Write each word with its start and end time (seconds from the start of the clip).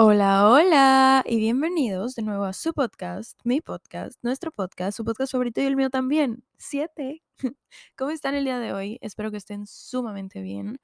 Hola, 0.00 0.48
hola 0.48 1.24
y 1.26 1.38
bienvenidos 1.38 2.14
de 2.14 2.22
nuevo 2.22 2.44
a 2.44 2.52
su 2.52 2.72
podcast, 2.72 3.40
mi 3.42 3.60
podcast, 3.60 4.16
nuestro 4.22 4.52
podcast, 4.52 4.96
su 4.96 5.04
podcast 5.04 5.32
favorito 5.32 5.60
y 5.60 5.64
el 5.64 5.74
mío 5.74 5.90
también, 5.90 6.44
7. 6.56 7.20
¿Cómo 7.96 8.12
están 8.12 8.36
el 8.36 8.44
día 8.44 8.60
de 8.60 8.72
hoy? 8.72 8.98
Espero 9.00 9.32
que 9.32 9.38
estén 9.38 9.66
sumamente 9.66 10.40
bien. 10.40 10.78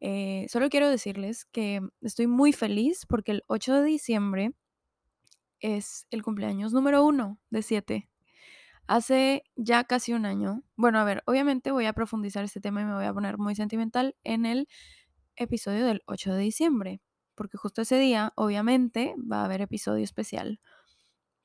Eh, 0.00 0.46
solo 0.48 0.70
quiero 0.70 0.90
decirles 0.90 1.44
que 1.44 1.82
estoy 2.00 2.26
muy 2.26 2.52
feliz 2.52 3.06
porque 3.06 3.30
el 3.30 3.44
8 3.46 3.74
de 3.74 3.84
diciembre 3.84 4.52
es 5.60 6.08
el 6.10 6.24
cumpleaños 6.24 6.72
número 6.72 7.04
uno 7.06 7.38
de 7.50 7.62
7. 7.62 8.08
Hace 8.88 9.44
ya 9.54 9.84
casi 9.84 10.14
un 10.14 10.26
año. 10.26 10.64
Bueno, 10.74 10.98
a 10.98 11.04
ver, 11.04 11.22
obviamente 11.26 11.70
voy 11.70 11.86
a 11.86 11.92
profundizar 11.92 12.42
este 12.42 12.60
tema 12.60 12.82
y 12.82 12.86
me 12.86 12.94
voy 12.94 13.06
a 13.06 13.14
poner 13.14 13.38
muy 13.38 13.54
sentimental 13.54 14.16
en 14.24 14.46
el 14.46 14.66
episodio 15.36 15.86
del 15.86 16.02
8 16.06 16.34
de 16.34 16.40
diciembre 16.40 17.00
porque 17.38 17.56
justo 17.56 17.80
ese 17.82 17.98
día, 17.98 18.32
obviamente, 18.36 19.14
va 19.18 19.40
a 19.40 19.44
haber 19.46 19.62
episodio 19.62 20.04
especial. 20.04 20.60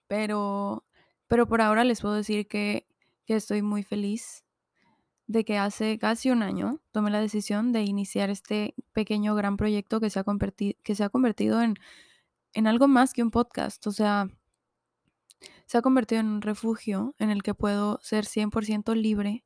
Pero, 0.07 0.85
pero 1.27 1.47
por 1.47 1.61
ahora 1.61 1.83
les 1.85 2.01
puedo 2.01 2.15
decir 2.15 2.47
que, 2.47 2.87
que 3.25 3.35
estoy 3.35 3.61
muy 3.61 3.83
feliz 3.83 4.43
de 5.27 5.45
que 5.45 5.57
hace 5.57 5.97
casi 5.99 6.31
un 6.31 6.43
año 6.43 6.81
tomé 6.91 7.11
la 7.11 7.21
decisión 7.21 7.71
de 7.71 7.83
iniciar 7.83 8.29
este 8.29 8.75
pequeño 8.91 9.35
gran 9.35 9.55
proyecto 9.55 10.01
que 10.01 10.09
se 10.09 10.19
ha, 10.19 10.23
convertido, 10.23 10.77
que 10.83 10.95
se 10.95 11.03
ha 11.03 11.09
convertido 11.09 11.61
en, 11.61 11.75
en 12.53 12.67
algo 12.67 12.87
más 12.87 13.13
que 13.13 13.23
un 13.23 13.31
podcast. 13.31 13.85
O 13.87 13.91
sea, 13.91 14.29
se 15.65 15.77
ha 15.77 15.81
convertido 15.81 16.21
en 16.21 16.27
un 16.27 16.41
refugio 16.41 17.15
en 17.19 17.29
el 17.29 17.43
que 17.43 17.53
puedo 17.53 17.99
ser 18.01 18.25
100% 18.25 18.95
libre 18.95 19.45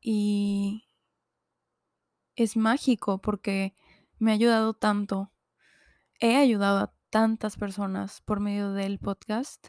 y 0.00 0.84
es 2.34 2.56
mágico 2.56 3.20
porque 3.20 3.74
me 4.18 4.30
ha 4.30 4.34
ayudado 4.34 4.74
tanto 4.74 5.32
he 6.20 6.36
ayudado 6.36 6.78
a 6.78 6.94
tantas 7.10 7.56
personas 7.56 8.20
por 8.22 8.40
medio 8.40 8.72
del 8.72 8.98
podcast 8.98 9.68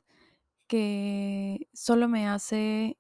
que 0.68 1.68
solo 1.74 2.08
me 2.08 2.28
hace 2.28 2.98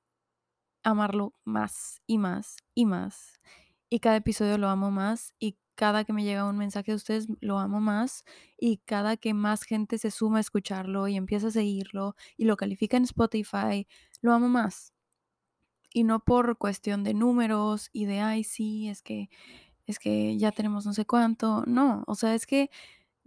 amarlo 0.83 1.33
más 1.45 2.01
y 2.07 2.17
más 2.17 2.57
y 2.73 2.85
más. 2.85 3.41
Y 3.89 3.99
cada 3.99 4.17
episodio 4.17 4.57
lo 4.57 4.69
amo 4.69 4.91
más 4.91 5.33
y 5.39 5.57
cada 5.75 6.03
que 6.05 6.13
me 6.13 6.23
llega 6.23 6.45
un 6.45 6.57
mensaje 6.57 6.91
de 6.91 6.95
ustedes 6.95 7.27
lo 7.41 7.59
amo 7.59 7.79
más 7.79 8.25
y 8.57 8.77
cada 8.79 9.17
que 9.17 9.33
más 9.33 9.63
gente 9.63 9.97
se 9.97 10.11
suma 10.11 10.39
a 10.39 10.41
escucharlo 10.41 11.07
y 11.07 11.15
empieza 11.15 11.47
a 11.47 11.51
seguirlo 11.51 12.15
y 12.37 12.45
lo 12.45 12.57
califica 12.57 12.97
en 12.97 13.03
Spotify, 13.03 13.87
lo 14.21 14.33
amo 14.33 14.49
más. 14.49 14.93
Y 15.93 16.03
no 16.03 16.19
por 16.19 16.57
cuestión 16.57 17.03
de 17.03 17.13
números 17.13 17.89
y 17.93 18.05
de, 18.05 18.19
ay, 18.21 18.43
sí, 18.43 18.89
es 18.89 19.01
que, 19.01 19.29
es 19.87 19.99
que 19.99 20.37
ya 20.37 20.51
tenemos 20.51 20.85
no 20.85 20.93
sé 20.93 21.05
cuánto. 21.05 21.63
No, 21.67 22.03
o 22.07 22.15
sea, 22.15 22.35
es 22.35 22.45
que 22.45 22.69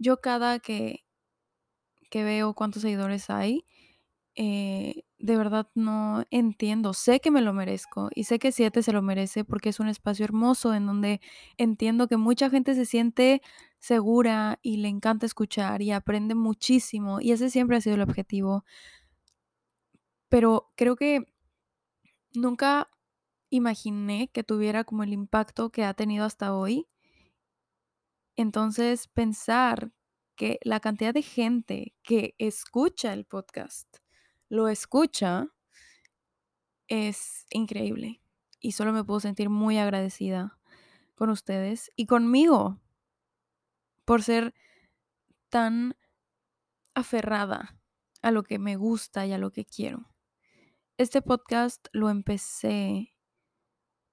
yo 0.01 0.21
cada 0.21 0.59
que, 0.59 1.05
que 2.09 2.23
veo 2.23 2.53
cuántos 2.53 2.81
seguidores 2.83 3.29
hay, 3.29 3.65
eh, 4.35 5.03
de 5.19 5.37
verdad 5.37 5.69
no 5.75 6.25
entiendo. 6.31 6.93
Sé 6.93 7.19
que 7.21 7.31
me 7.31 7.41
lo 7.41 7.53
merezco 7.53 8.09
y 8.15 8.25
sé 8.25 8.39
que 8.39 8.51
Siete 8.51 8.83
se 8.83 8.93
lo 8.93 9.01
merece 9.03 9.45
porque 9.45 9.69
es 9.69 9.79
un 9.79 9.89
espacio 9.89 10.25
hermoso 10.25 10.73
en 10.75 10.87
donde 10.87 11.21
entiendo 11.57 12.07
que 12.07 12.17
mucha 12.17 12.49
gente 12.49 12.75
se 12.75 12.85
siente 12.85 13.41
segura 13.79 14.59
y 14.63 14.77
le 14.77 14.89
encanta 14.89 15.25
escuchar 15.27 15.81
y 15.81 15.91
aprende 15.91 16.35
muchísimo 16.35 17.21
y 17.21 17.31
ese 17.33 17.49
siempre 17.51 17.77
ha 17.77 17.81
sido 17.81 17.95
el 17.97 18.01
objetivo. 18.03 18.65
Pero 20.29 20.71
creo 20.75 20.95
que 20.95 21.25
nunca 22.33 22.89
imaginé 23.49 24.29
que 24.29 24.43
tuviera 24.43 24.83
como 24.83 25.03
el 25.03 25.13
impacto 25.13 25.71
que 25.71 25.83
ha 25.85 25.93
tenido 25.93 26.25
hasta 26.25 26.55
hoy. 26.55 26.87
Entonces, 28.35 29.07
pensar 29.07 29.91
que 30.35 30.59
la 30.63 30.79
cantidad 30.79 31.13
de 31.13 31.21
gente 31.21 31.93
que 32.03 32.35
escucha 32.37 33.13
el 33.13 33.25
podcast 33.25 33.97
lo 34.49 34.67
escucha 34.67 35.47
es 36.87 37.45
increíble. 37.51 38.21
Y 38.59 38.73
solo 38.73 38.93
me 38.93 39.03
puedo 39.03 39.19
sentir 39.19 39.49
muy 39.49 39.77
agradecida 39.77 40.59
con 41.15 41.29
ustedes 41.29 41.91
y 41.95 42.05
conmigo 42.05 42.81
por 44.05 44.23
ser 44.23 44.53
tan 45.49 45.95
aferrada 46.93 47.77
a 48.21 48.31
lo 48.31 48.43
que 48.43 48.59
me 48.59 48.75
gusta 48.75 49.25
y 49.25 49.33
a 49.33 49.37
lo 49.37 49.51
que 49.51 49.65
quiero. 49.65 50.11
Este 50.97 51.21
podcast 51.21 51.87
lo 51.91 52.09
empecé 52.09 53.13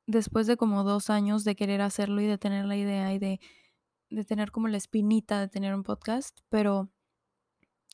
después 0.06 0.46
de 0.46 0.56
como 0.56 0.84
dos 0.84 1.10
años 1.10 1.44
de 1.44 1.56
querer 1.56 1.80
hacerlo 1.82 2.20
y 2.20 2.26
de 2.26 2.38
tener 2.38 2.64
la 2.64 2.76
idea 2.76 3.12
y 3.12 3.18
de, 3.18 3.40
de 4.10 4.24
tener 4.24 4.50
como 4.50 4.68
la 4.68 4.76
espinita 4.76 5.40
de 5.40 5.48
tener 5.48 5.74
un 5.74 5.82
podcast, 5.82 6.40
pero 6.48 6.88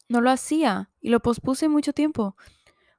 no 0.08 0.20
lo 0.20 0.30
hacía 0.30 0.91
y 1.00 1.10
lo 1.10 1.20
pospuse 1.20 1.69
mucho 1.69 1.92
tiempo 1.92 2.36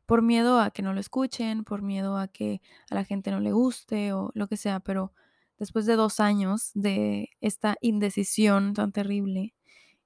por 0.05 0.21
miedo 0.21 0.59
a 0.59 0.71
que 0.71 0.81
no 0.81 0.93
lo 0.93 0.99
escuchen, 0.99 1.63
por 1.63 1.81
miedo 1.81 2.17
a 2.17 2.27
que 2.27 2.61
a 2.89 2.95
la 2.95 3.03
gente 3.03 3.31
no 3.31 3.39
le 3.39 3.51
guste 3.51 4.13
o 4.13 4.31
lo 4.33 4.47
que 4.47 4.57
sea, 4.57 4.79
pero 4.79 5.13
después 5.57 5.85
de 5.85 5.95
dos 5.95 6.19
años 6.19 6.71
de 6.73 7.29
esta 7.41 7.75
indecisión 7.81 8.73
tan 8.73 8.91
terrible, 8.91 9.55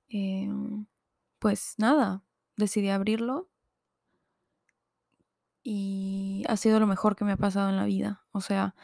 em, 0.10 0.86
pues 1.40 1.76
nada, 1.78 2.24
decidí 2.58 2.90
abrirlo 2.90 3.50
y 5.64 6.44
ha 6.48 6.58
sido 6.58 6.80
lo 6.80 6.88
mejor 6.88 7.16
que 7.16 7.26
me 7.26 7.34
ha 7.34 7.38
pasado 7.38 7.70
en 7.70 7.78
la 7.78 7.86
vida. 7.86 8.26
O 8.32 8.42
sea, 8.42 8.76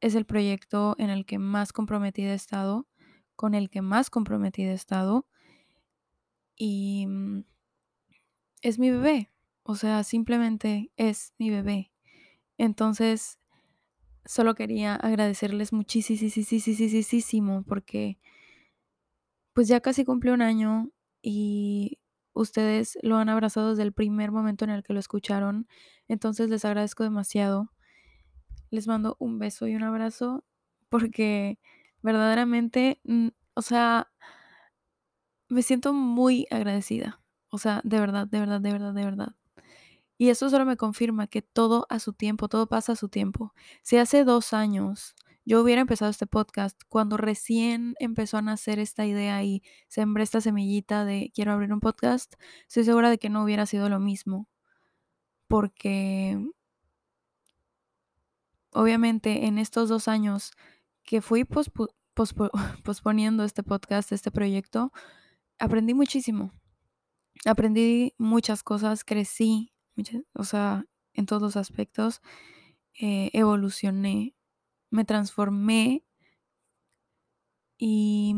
es 0.00 0.14
el 0.14 0.26
proyecto 0.26 0.94
en 0.98 1.10
el 1.10 1.26
que 1.26 1.38
más 1.38 1.72
comprometida 1.72 2.32
he 2.32 2.34
estado, 2.34 2.86
con 3.38 3.54
el 3.54 3.70
que 3.70 3.82
más 3.82 4.10
comprometida 4.10 4.72
he 4.72 4.74
estado 4.74 5.24
y 6.56 7.06
mm, 7.06 7.44
es 8.62 8.80
mi 8.80 8.90
bebé. 8.90 9.30
O 9.62 9.76
sea, 9.76 10.02
simplemente 10.02 10.90
es 10.96 11.34
mi 11.38 11.48
bebé. 11.48 11.92
Entonces, 12.58 13.38
solo 14.24 14.56
quería 14.56 14.96
agradecerles 14.96 15.72
muchísimo 15.72 17.62
porque 17.62 18.18
pues 19.52 19.68
ya 19.68 19.80
casi 19.80 20.04
cumple 20.04 20.32
un 20.32 20.42
año 20.42 20.90
y 21.22 22.00
ustedes 22.32 22.98
lo 23.02 23.18
han 23.18 23.28
abrazado 23.28 23.70
desde 23.70 23.84
el 23.84 23.92
primer 23.92 24.32
momento 24.32 24.64
en 24.64 24.72
el 24.72 24.82
que 24.82 24.94
lo 24.94 24.98
escucharon. 24.98 25.68
Entonces 26.08 26.50
les 26.50 26.64
agradezco 26.64 27.04
demasiado. 27.04 27.70
Les 28.70 28.88
mando 28.88 29.16
un 29.20 29.38
beso 29.38 29.68
y 29.68 29.76
un 29.76 29.84
abrazo 29.84 30.44
porque 30.88 31.60
verdaderamente, 32.02 33.00
mm, 33.04 33.28
o 33.54 33.62
sea, 33.62 34.10
me 35.48 35.62
siento 35.62 35.92
muy 35.92 36.46
agradecida. 36.50 37.20
O 37.50 37.58
sea, 37.58 37.80
de 37.84 38.00
verdad, 38.00 38.26
de 38.26 38.40
verdad, 38.40 38.60
de 38.60 38.72
verdad, 38.72 38.94
de 38.94 39.04
verdad. 39.04 39.34
Y 40.18 40.30
eso 40.30 40.50
solo 40.50 40.66
me 40.66 40.76
confirma 40.76 41.28
que 41.28 41.42
todo 41.42 41.86
a 41.90 42.00
su 42.00 42.12
tiempo, 42.12 42.48
todo 42.48 42.68
pasa 42.68 42.92
a 42.92 42.96
su 42.96 43.08
tiempo. 43.08 43.54
Si 43.82 43.96
hace 43.98 44.24
dos 44.24 44.52
años 44.52 45.14
yo 45.44 45.62
hubiera 45.62 45.80
empezado 45.80 46.10
este 46.10 46.26
podcast, 46.26 46.78
cuando 46.88 47.16
recién 47.16 47.94
empezó 48.00 48.36
a 48.36 48.42
nacer 48.42 48.78
esta 48.80 49.06
idea 49.06 49.42
y 49.44 49.62
sembré 49.88 50.24
esta 50.24 50.42
semillita 50.42 51.04
de 51.06 51.32
quiero 51.34 51.52
abrir 51.52 51.72
un 51.72 51.80
podcast, 51.80 52.34
estoy 52.66 52.84
segura 52.84 53.10
de 53.10 53.18
que 53.18 53.30
no 53.30 53.44
hubiera 53.44 53.64
sido 53.64 53.88
lo 53.88 54.00
mismo. 54.00 54.48
Porque 55.46 56.38
obviamente 58.72 59.46
en 59.46 59.58
estos 59.58 59.88
dos 59.88 60.08
años 60.08 60.52
que 61.08 61.22
fui 61.22 61.46
posponiendo 62.84 63.42
este 63.42 63.62
podcast, 63.62 64.12
este 64.12 64.30
proyecto, 64.30 64.92
aprendí 65.58 65.94
muchísimo. 65.94 66.52
Aprendí 67.46 68.14
muchas 68.18 68.62
cosas, 68.62 69.04
crecí, 69.04 69.72
o 70.34 70.44
sea, 70.44 70.84
en 71.14 71.24
todos 71.24 71.40
los 71.40 71.56
aspectos, 71.56 72.20
eh, 73.00 73.30
evolucioné, 73.32 74.34
me 74.90 75.06
transformé 75.06 76.04
y 77.78 78.34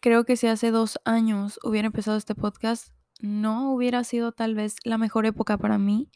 creo 0.00 0.24
que 0.24 0.36
si 0.36 0.46
hace 0.46 0.70
dos 0.70 1.00
años 1.04 1.58
hubiera 1.64 1.86
empezado 1.86 2.16
este 2.16 2.36
podcast, 2.36 2.94
no 3.20 3.72
hubiera 3.72 4.04
sido 4.04 4.30
tal 4.30 4.54
vez 4.54 4.76
la 4.84 4.96
mejor 4.96 5.26
época 5.26 5.58
para 5.58 5.76
mí, 5.76 6.08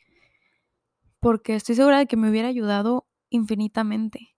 porque 1.19 1.57
estoy 1.57 1.75
segura 1.75 1.99
de 1.99 2.07
que 2.07 2.17
me 2.17 2.31
hubiera 2.31 2.47
ayudado 2.47 3.09
infinitamente. 3.33 4.37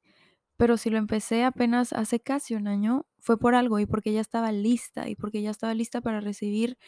Pero 0.56 0.76
si 0.76 0.91
lo 0.91 0.99
empecé 0.99 1.44
apenas 1.44 1.93
hace 1.93 2.20
casi 2.20 2.55
un 2.55 2.69
año, 2.69 3.06
fue 3.20 3.38
por 3.38 3.55
algo 3.55 3.81
y 3.81 3.87
porque 3.87 4.12
ya 4.12 4.20
estaba 4.20 4.52
lista 4.52 5.08
y 5.08 5.17
porque 5.17 5.43
ya 5.43 5.50
estaba 5.50 5.75
lista 5.75 6.00
para 6.00 6.20
recibir 6.20 6.79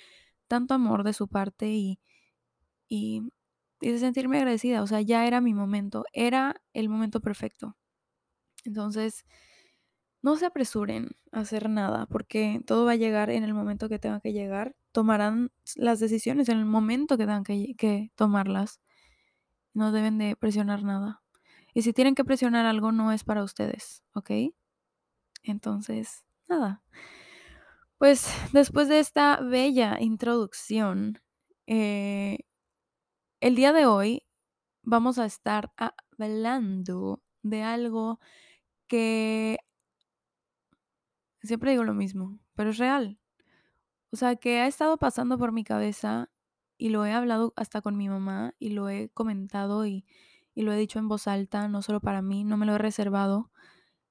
tanto 0.48 0.74
amor 0.74 1.04
de 1.04 1.12
su 1.14 1.28
parte 1.28 1.68
y, 1.70 2.00
y, 2.88 3.22
de 3.80 3.98
sentirme 3.98 4.38
agradecida. 4.38 4.82
O 4.82 4.86
sea, 4.86 5.00
ya 5.02 5.26
era 5.26 5.40
mi 5.40 5.54
momento, 5.54 6.04
era 6.12 6.62
el 6.74 6.88
momento 6.88 7.20
perfecto. 7.20 7.76
Entonces, 8.64 9.24
no 10.22 10.36
se 10.36 10.46
apresuren 10.46 11.10
a 11.32 11.40
hacer 11.40 11.70
nada 11.70 12.06
porque 12.06 12.60
todo 12.66 12.86
va 12.86 12.92
a 12.92 12.96
llegar 12.96 13.30
en 13.30 13.44
el 13.44 13.54
momento 13.54 13.88
que 13.88 13.98
tenga 13.98 14.20
que 14.20 14.32
llegar. 14.32 14.76
Tomarán 14.92 15.52
las 15.76 16.00
decisiones 16.00 16.48
en 16.48 16.58
el 16.58 16.66
momento 16.66 17.18
que 17.18 17.24
tengan 17.26 17.44
que 17.44 18.12
tomarlas. 18.16 18.80
No 19.74 19.92
deben 19.92 20.18
de 20.18 20.36
presionar 20.36 20.82
nada. 20.84 21.22
Y 21.76 21.82
si 21.82 21.92
tienen 21.92 22.14
que 22.14 22.24
presionar 22.24 22.64
algo, 22.64 22.90
no 22.90 23.12
es 23.12 23.22
para 23.22 23.44
ustedes, 23.44 24.02
¿ok? 24.14 24.30
Entonces, 25.42 26.24
nada. 26.48 26.82
Pues 27.98 28.30
después 28.54 28.88
de 28.88 28.98
esta 28.98 29.38
bella 29.42 29.98
introducción, 30.00 31.20
eh, 31.66 32.38
el 33.42 33.56
día 33.56 33.74
de 33.74 33.84
hoy 33.84 34.22
vamos 34.84 35.18
a 35.18 35.26
estar 35.26 35.70
hablando 35.76 37.22
de 37.42 37.62
algo 37.62 38.20
que 38.86 39.58
siempre 41.42 41.72
digo 41.72 41.84
lo 41.84 41.92
mismo, 41.92 42.38
pero 42.54 42.70
es 42.70 42.78
real. 42.78 43.18
O 44.12 44.16
sea, 44.16 44.36
que 44.36 44.60
ha 44.60 44.66
estado 44.66 44.96
pasando 44.96 45.36
por 45.36 45.52
mi 45.52 45.62
cabeza 45.62 46.30
y 46.78 46.88
lo 46.88 47.04
he 47.04 47.12
hablado 47.12 47.52
hasta 47.54 47.82
con 47.82 47.98
mi 47.98 48.08
mamá 48.08 48.54
y 48.58 48.70
lo 48.70 48.88
he 48.88 49.10
comentado 49.10 49.84
y, 49.84 50.06
y 50.56 50.62
lo 50.64 50.72
he 50.72 50.78
dicho 50.78 50.98
en 51.00 51.08
voz 51.08 51.28
alta, 51.28 51.68
no 51.68 51.82
solo 51.82 52.00
para 52.00 52.22
mí, 52.22 52.44
no 52.44 52.58
me 52.58 52.66
lo 52.66 52.74
he 52.76 52.78
reservado 52.78 53.52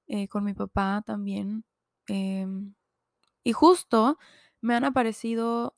eh, 0.07 0.27
con 0.29 0.43
mi 0.45 0.53
papá 0.55 1.03
también. 1.05 1.65
em, 2.09 2.75
y 3.43 3.53
justo 3.53 4.17
me 4.61 4.75
han 4.75 4.85
aparecido 4.85 5.75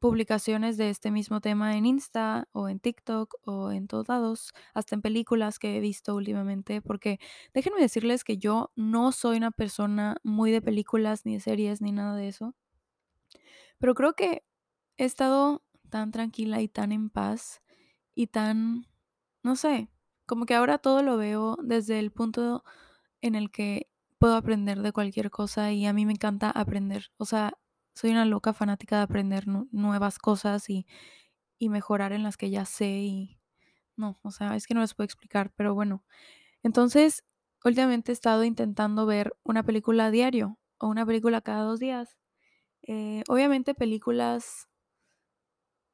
publicaciones 0.00 0.76
de 0.76 0.90
este 0.90 1.10
mismo 1.10 1.40
tema 1.40 1.76
en 1.76 1.86
Insta 1.86 2.48
o 2.52 2.68
en 2.68 2.80
TikTok 2.80 3.34
o 3.44 3.72
en 3.72 3.88
todos 3.88 4.08
lados, 4.08 4.52
hasta 4.74 4.94
en 4.94 5.02
películas 5.02 5.58
que 5.58 5.76
he 5.76 5.80
visto 5.80 6.14
últimamente, 6.14 6.82
porque 6.82 7.18
déjenme 7.54 7.80
decirles 7.80 8.22
que 8.24 8.36
yo 8.38 8.72
no 8.76 9.10
soy 9.12 9.38
una 9.38 9.50
persona 9.52 10.18
muy 10.22 10.50
de 10.52 10.60
películas, 10.62 11.24
ni 11.24 11.34
de 11.34 11.40
series, 11.40 11.80
ni 11.80 11.92
nada 11.92 12.14
de 12.16 12.28
eso, 12.28 12.54
pero 13.78 13.94
creo 13.94 14.14
que 14.14 14.44
he 14.96 15.04
estado 15.04 15.64
tan 15.90 16.10
tranquila 16.10 16.60
y 16.62 16.68
tan 16.68 16.92
en 16.92 17.10
paz 17.10 17.62
y 18.14 18.28
tan, 18.28 18.86
no 19.46 19.56
sé, 19.56 19.90
como 20.26 20.46
que 20.46 20.56
ahora 20.56 20.78
todo 20.78 21.02
lo 21.02 21.18
veo 21.18 21.58
desde 21.64 22.00
el 22.00 22.12
punto 22.12 22.64
en 23.22 23.34
el 23.36 23.50
que 23.52 23.88
puedo 24.18 24.36
aprender 24.36 24.82
de 24.82 24.92
cualquier 24.92 25.30
cosa 25.30 25.72
y 25.72 25.86
a 25.86 25.94
mí 25.94 26.06
me 26.06 26.12
encanta 26.14 26.50
aprender. 26.50 27.06
O 27.18 27.26
sea, 27.26 27.54
soy 27.94 28.10
una 28.12 28.26
loca 28.26 28.52
fanática 28.54 28.98
de 28.98 29.02
aprender 29.04 29.48
nu- 29.48 29.68
nuevas 29.72 30.18
cosas 30.18 30.70
y, 30.70 30.86
y 31.58 31.68
mejorar 31.68 32.12
en 32.12 32.22
las 32.22 32.36
que 32.36 32.50
ya 32.50 32.64
sé 32.64 32.88
y 32.88 33.38
no, 33.96 34.18
o 34.22 34.30
sea, 34.32 34.56
es 34.56 34.66
que 34.66 34.74
no 34.74 34.80
les 34.82 34.94
puedo 34.94 35.06
explicar, 35.06 35.52
pero 35.56 35.74
bueno. 35.74 36.04
Entonces, 36.64 37.24
últimamente 37.64 38.12
he 38.12 38.14
estado 38.14 38.44
intentando 38.44 39.06
ver 39.06 39.36
una 39.44 39.64
película 39.64 40.06
a 40.06 40.12
diario 40.12 40.58
o 40.78 40.88
una 40.88 41.06
película 41.06 41.42
cada 41.42 41.64
dos 41.64 41.80
días. 41.80 42.18
Eh, 42.82 43.24
obviamente 43.28 43.74
películas, 43.74 44.68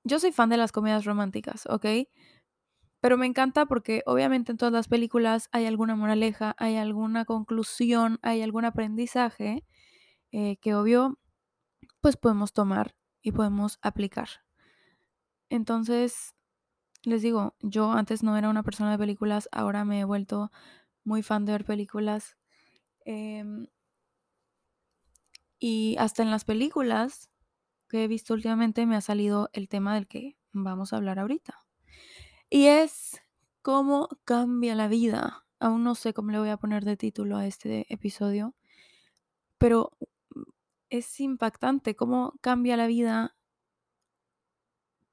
yo 0.04 0.18
soy 0.18 0.32
fan 0.32 0.48
de 0.48 0.56
las 0.56 0.72
comedias 0.72 1.04
románticas, 1.04 1.66
¿ok? 1.66 1.86
Pero 3.02 3.18
me 3.18 3.26
encanta 3.26 3.66
porque 3.66 4.02
obviamente 4.06 4.52
en 4.52 4.58
todas 4.58 4.72
las 4.72 4.88
películas 4.88 5.50
hay 5.52 5.66
alguna 5.66 5.96
moraleja, 5.96 6.56
hay 6.58 6.76
alguna 6.78 7.26
conclusión, 7.26 8.18
hay 8.22 8.42
algún 8.42 8.64
aprendizaje 8.64 9.66
eh, 10.32 10.56
que 10.58 10.74
obvio 10.74 11.18
pues 12.00 12.16
podemos 12.16 12.52
tomar 12.52 12.96
y 13.22 13.32
podemos 13.32 13.78
aplicar. 13.82 14.28
Entonces, 15.50 16.34
les 17.04 17.22
digo, 17.22 17.56
yo 17.60 17.92
antes 17.92 18.22
no 18.22 18.36
era 18.38 18.50
una 18.50 18.62
persona 18.64 18.92
de 18.92 18.98
películas, 18.98 19.48
ahora 19.52 19.84
me 19.84 20.00
he 20.00 20.04
vuelto 20.04 20.52
muy 21.04 21.22
fan 21.22 21.46
de 21.46 21.52
ver 21.52 21.64
películas. 21.66 22.36
em, 23.06 23.68
y 25.58 25.96
hasta 25.98 26.22
en 26.22 26.30
las 26.30 26.44
películas 26.44 27.30
que 27.88 28.04
he 28.04 28.08
visto 28.08 28.34
últimamente 28.34 28.86
me 28.86 28.96
ha 28.96 29.00
salido 29.00 29.50
el 29.54 29.68
tema 29.68 29.94
del 29.94 30.08
que 30.08 30.36
vamos 30.52 30.92
a 30.92 30.96
hablar 30.96 31.18
ahorita. 31.18 31.61
Y 32.54 32.66
es 32.66 33.18
cómo 33.62 34.10
cambia 34.26 34.74
la 34.74 34.86
vida. 34.86 35.46
Aún 35.58 35.84
no 35.84 35.94
sé 35.94 36.12
cómo 36.12 36.32
le 36.32 36.38
voy 36.38 36.50
a 36.50 36.58
poner 36.58 36.84
de 36.84 36.98
título 36.98 37.38
a 37.38 37.46
este 37.46 37.86
episodio, 37.88 38.54
pero 39.56 39.96
es 40.90 41.18
impactante 41.18 41.96
cómo 41.96 42.34
cambia 42.42 42.76
la 42.76 42.86
vida 42.88 43.34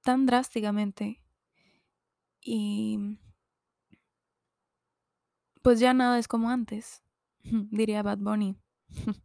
tan 0.02 0.26
drásticamente. 0.26 1.24
Y 2.42 3.18
pues 5.62 5.80
ya 5.80 5.94
nada 5.94 6.20
es 6.20 6.28
como 6.28 6.50
antes, 6.50 7.04
diría 7.72 8.04
Bad 8.04 8.18
Bunny. 8.18 8.58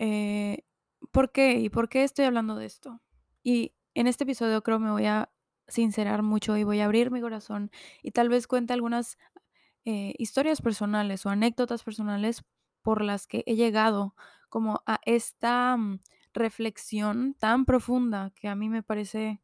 Eh, 0.00 0.62
¿Por 1.10 1.32
qué? 1.32 1.54
¿Y 1.54 1.70
por 1.70 1.88
qué 1.88 2.04
estoy 2.04 2.24
hablando 2.26 2.54
de 2.54 2.66
esto? 2.66 3.00
Y 3.42 3.74
en 3.94 4.06
este 4.06 4.22
episodio 4.22 4.62
creo 4.62 4.78
me 4.78 4.92
voy 4.92 5.06
a 5.06 5.28
sincerar 5.68 6.22
mucho 6.22 6.56
y 6.56 6.64
voy 6.64 6.80
a 6.80 6.86
abrir 6.86 7.10
mi 7.10 7.20
corazón 7.20 7.70
y 8.02 8.12
tal 8.12 8.28
vez 8.28 8.46
cuente 8.46 8.72
algunas 8.72 9.18
eh, 9.84 10.14
historias 10.18 10.60
personales 10.62 11.26
o 11.26 11.30
anécdotas 11.30 11.82
personales 11.84 12.42
por 12.82 13.02
las 13.02 13.26
que 13.26 13.44
he 13.46 13.56
llegado 13.56 14.14
como 14.48 14.82
a 14.86 15.00
esta 15.04 15.76
mm, 15.76 16.00
reflexión 16.34 17.34
tan 17.34 17.64
profunda 17.64 18.32
que 18.34 18.48
a 18.48 18.54
mí 18.56 18.68
me 18.68 18.82
parece 18.82 19.42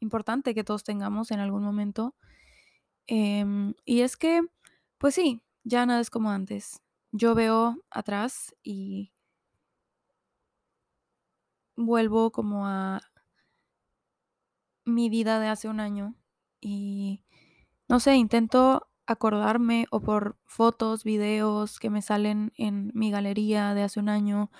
importante 0.00 0.54
que 0.54 0.64
todos 0.64 0.84
tengamos 0.84 1.30
en 1.32 1.40
algún 1.40 1.62
momento. 1.64 2.14
Em, 3.06 3.74
y 3.84 4.02
es 4.02 4.16
que, 4.16 4.42
pues 4.98 5.14
sí, 5.14 5.42
ya 5.64 5.86
nada 5.86 6.00
es 6.00 6.10
como 6.10 6.30
antes. 6.30 6.82
Yo 7.12 7.34
veo 7.34 7.76
atrás 7.90 8.54
y 8.62 9.12
vuelvo 11.76 12.30
como 12.32 12.66
a 12.66 13.00
mi 14.94 15.08
vida 15.08 15.40
de 15.40 15.48
hace 15.48 15.68
un 15.68 15.80
año 15.80 16.14
y 16.60 17.22
no 17.88 18.00
sé, 18.00 18.16
intento 18.16 18.88
acordarme 19.06 19.86
o 19.90 20.00
por 20.00 20.38
fotos, 20.44 21.04
videos 21.04 21.80
que 21.80 21.90
me 21.90 22.02
salen 22.02 22.52
en 22.56 22.92
mi 22.94 23.10
galería 23.10 23.74
de 23.74 23.82
hace 23.82 24.00
un 24.00 24.08
año 24.08 24.50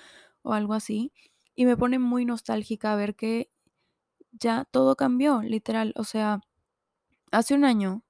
o 0.41 0.53
algo 0.53 0.73
así 0.73 1.13
y 1.55 1.65
me 1.65 1.77
pone 1.77 1.99
muy 1.99 2.25
nostálgica 2.25 2.95
ver 2.95 3.15
que 3.15 3.51
ya 4.31 4.65
todo 4.65 4.95
cambió, 4.95 5.41
literal, 5.41 5.93
o 5.95 6.03
sea, 6.03 6.41
hace 7.31 7.53
un 7.53 7.65
año, 7.65 8.03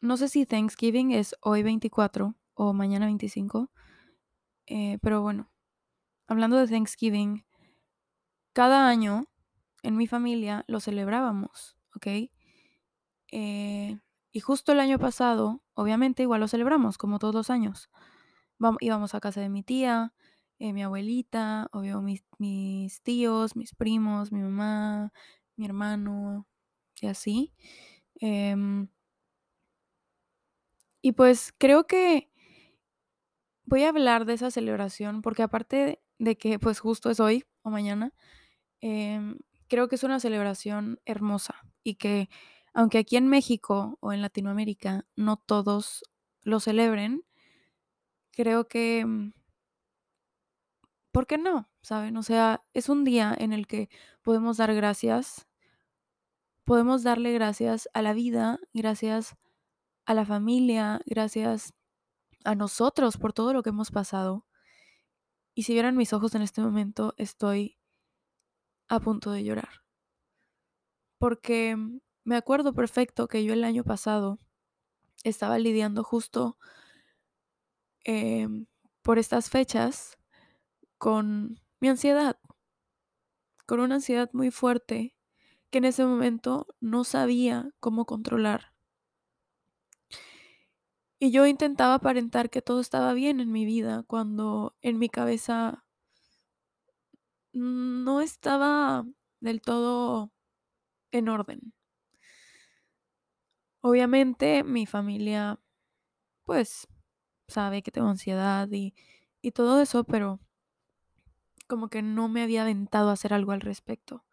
no 0.00 0.16
sé 0.16 0.28
si 0.28 0.46
Thanksgiving 0.46 1.12
es 1.12 1.34
hoy 1.40 1.62
24 1.62 2.34
o 2.54 2.72
mañana 2.72 3.06
25, 3.06 3.70
eh, 4.66 4.98
pero 5.02 5.22
bueno, 5.22 5.50
hablando 6.26 6.56
de 6.58 6.68
Thanksgiving, 6.68 7.44
cada 8.52 8.88
año 8.88 9.26
en 9.86 9.96
mi 9.96 10.06
familia 10.06 10.64
lo 10.68 10.80
celebrábamos, 10.80 11.76
¿ok? 11.96 12.08
Eh, 13.32 13.98
y 14.32 14.40
justo 14.40 14.72
el 14.72 14.80
año 14.80 14.98
pasado, 14.98 15.62
obviamente 15.74 16.22
igual 16.22 16.40
lo 16.40 16.48
celebramos, 16.48 16.98
como 16.98 17.18
todos 17.18 17.34
los 17.34 17.50
años. 17.50 17.90
Vam- 18.58 18.76
íbamos 18.80 19.14
a 19.14 19.20
casa 19.20 19.40
de 19.40 19.48
mi 19.48 19.62
tía, 19.62 20.14
eh, 20.58 20.72
mi 20.72 20.82
abuelita, 20.82 21.68
obvio 21.72 22.02
mis, 22.02 22.24
mis 22.38 23.02
tíos, 23.02 23.56
mis 23.56 23.74
primos, 23.74 24.32
mi 24.32 24.40
mamá, 24.40 25.12
mi 25.56 25.66
hermano, 25.66 26.46
y 27.00 27.06
así. 27.08 27.54
Em, 28.20 28.88
y 31.02 31.12
pues 31.12 31.52
creo 31.58 31.86
que 31.86 32.28
voy 33.64 33.82
a 33.84 33.88
hablar 33.90 34.24
de 34.26 34.34
esa 34.34 34.50
celebración 34.50 35.22
porque 35.22 35.42
aparte 35.42 36.00
de 36.18 36.36
que 36.36 36.58
pues 36.58 36.80
justo 36.80 37.10
es 37.10 37.20
hoy 37.20 37.44
o 37.62 37.70
mañana, 37.70 38.12
em, 38.80 39.38
creo 39.68 39.88
que 39.88 39.96
es 39.96 40.04
una 40.04 40.20
celebración 40.20 41.00
hermosa 41.04 41.64
y 41.82 41.96
que 41.96 42.28
aunque 42.74 42.98
aquí 42.98 43.16
en 43.16 43.26
México 43.28 43.96
o 44.00 44.12
en 44.12 44.20
Latinoamérica 44.20 45.06
no 45.16 45.38
todos 45.38 46.04
lo 46.42 46.60
celebren, 46.60 47.24
creo 48.32 48.68
que, 48.68 49.04
mm, 49.06 49.32
¿por 51.10 51.26
qué 51.26 51.38
no? 51.38 51.70
¿Saben? 51.82 52.16
O 52.18 52.22
sea, 52.22 52.64
es 52.74 52.88
un 52.88 53.04
día 53.04 53.34
en 53.38 53.52
el 53.52 53.66
que 53.66 53.88
podemos 54.22 54.58
dar 54.58 54.74
gracias, 54.74 55.46
podemos 56.64 57.02
darle 57.02 57.32
gracias 57.32 57.88
a 57.94 58.02
la 58.02 58.12
vida, 58.12 58.58
gracias 58.74 59.36
a 60.04 60.14
la 60.14 60.26
familia, 60.26 61.00
gracias 61.06 61.72
a 62.44 62.54
nosotros 62.54 63.16
por 63.16 63.32
todo 63.32 63.52
lo 63.52 63.62
que 63.62 63.70
hemos 63.70 63.90
pasado. 63.90 64.46
Y 65.54 65.62
si 65.62 65.72
vieran 65.72 65.96
mis 65.96 66.12
ojos 66.12 66.34
en 66.34 66.42
este 66.42 66.60
momento, 66.60 67.14
estoy 67.16 67.78
a 68.88 69.00
punto 69.00 69.30
de 69.30 69.44
llorar. 69.44 69.82
Porque 71.18 71.76
mm, 71.76 72.00
me 72.24 72.36
acuerdo 72.36 72.74
perfecto 72.74 73.28
que 73.28 73.44
yo 73.44 73.52
el 73.52 73.64
año 73.64 73.84
pasado 73.84 74.38
estaba 75.24 75.58
lidiando 75.58 76.04
justo 76.04 76.58
em, 78.04 78.66
por 79.02 79.18
estas 79.18 79.50
fechas 79.50 80.18
con 80.98 81.60
mi 81.80 81.88
ansiedad, 81.88 82.38
con 83.66 83.80
una 83.80 83.96
ansiedad 83.96 84.30
muy 84.32 84.50
fuerte 84.50 85.14
que 85.70 85.78
en 85.78 85.84
ese 85.84 86.04
momento 86.04 86.66
no 86.80 87.04
sabía 87.04 87.70
cómo 87.80 88.06
controlar. 88.06 88.72
Y 91.18 91.30
yo 91.30 91.46
intentaba 91.46 91.94
aparentar 91.94 92.50
que 92.50 92.60
todo 92.60 92.80
estaba 92.80 93.14
bien 93.14 93.40
en 93.40 93.50
mi 93.50 93.64
vida 93.64 94.04
cuando 94.06 94.76
en 94.82 94.98
mi 94.98 95.08
cabeza 95.08 95.85
no 97.56 98.20
estaba 98.20 99.04
del 99.40 99.60
todo 99.62 100.32
en 101.12 101.28
orden. 101.28 101.74
Obviamente 103.80 104.64
mi 104.64 104.84
familia 104.86 105.58
pues 106.44 106.88
sabe 107.48 107.82
que 107.82 107.92
tengo 107.92 108.08
ansiedad 108.08 108.68
y, 108.72 108.94
y 109.42 109.52
todo 109.52 109.80
eso, 109.80 110.04
pero 110.04 110.40
como 111.68 111.88
que 111.88 112.02
no 112.02 112.28
me 112.28 112.42
había 112.42 112.62
aventado 112.62 113.10
a 113.10 113.12
hacer 113.12 113.32
algo 113.34 113.52
al 113.52 113.60
respecto 113.60 114.24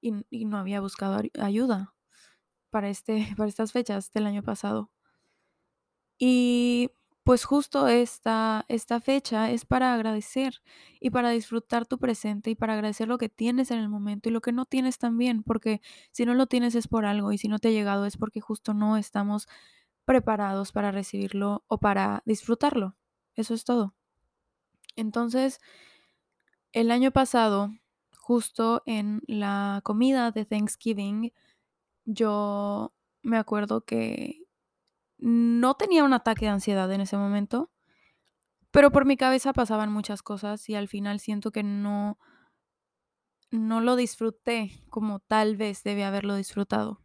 y, 0.00 0.14
y 0.30 0.46
no 0.46 0.58
había 0.58 0.80
buscado 0.80 1.22
ayuda 1.40 1.94
para, 2.70 2.90
este, 2.90 3.28
para 3.38 3.48
estas 3.48 3.72
fechas 3.72 4.12
del 4.12 4.26
año 4.26 4.42
pasado. 4.42 4.90
Y 6.18 6.90
pues 7.28 7.44
justo 7.44 7.88
esta, 7.88 8.64
esta 8.68 9.02
fecha 9.02 9.50
es 9.50 9.66
para 9.66 9.92
agradecer 9.92 10.62
y 10.98 11.10
para 11.10 11.28
disfrutar 11.28 11.84
tu 11.84 11.98
presente 11.98 12.48
y 12.48 12.54
para 12.54 12.72
agradecer 12.72 13.06
lo 13.06 13.18
que 13.18 13.28
tienes 13.28 13.70
en 13.70 13.80
el 13.80 13.90
momento 13.90 14.30
y 14.30 14.32
lo 14.32 14.40
que 14.40 14.50
no 14.50 14.64
tienes 14.64 14.96
también, 14.96 15.42
porque 15.42 15.82
si 16.10 16.24
no 16.24 16.32
lo 16.32 16.46
tienes 16.46 16.74
es 16.74 16.88
por 16.88 17.04
algo 17.04 17.30
y 17.30 17.36
si 17.36 17.48
no 17.48 17.58
te 17.58 17.68
ha 17.68 17.70
llegado 17.70 18.06
es 18.06 18.16
porque 18.16 18.40
justo 18.40 18.72
no 18.72 18.96
estamos 18.96 19.46
preparados 20.06 20.72
para 20.72 20.90
recibirlo 20.90 21.64
o 21.66 21.76
para 21.76 22.22
disfrutarlo. 22.24 22.96
Eso 23.34 23.52
es 23.52 23.64
todo. 23.64 23.94
Entonces, 24.96 25.60
el 26.72 26.90
año 26.90 27.10
pasado, 27.10 27.74
justo 28.16 28.82
en 28.86 29.20
la 29.26 29.82
comida 29.84 30.30
de 30.30 30.46
Thanksgiving, 30.46 31.34
yo 32.06 32.94
me 33.20 33.36
acuerdo 33.36 33.84
que 33.84 34.47
no 35.18 35.74
tenía 35.74 36.04
un 36.04 36.12
ataque 36.12 36.46
de 36.46 36.52
ansiedad 36.52 36.90
en 36.92 37.00
ese 37.00 37.16
momento, 37.16 37.70
pero 38.70 38.90
por 38.90 39.04
mi 39.06 39.16
cabeza 39.16 39.52
pasaban 39.52 39.92
muchas 39.92 40.22
cosas 40.22 40.68
y 40.68 40.74
al 40.74 40.88
final 40.88 41.20
siento 41.20 41.52
que 41.52 41.62
no 41.62 42.18
no 43.50 43.80
lo 43.80 43.96
disfruté 43.96 44.84
como 44.90 45.20
tal 45.20 45.56
vez 45.56 45.82
debía 45.82 46.08
haberlo 46.08 46.34
disfrutado. 46.36 47.02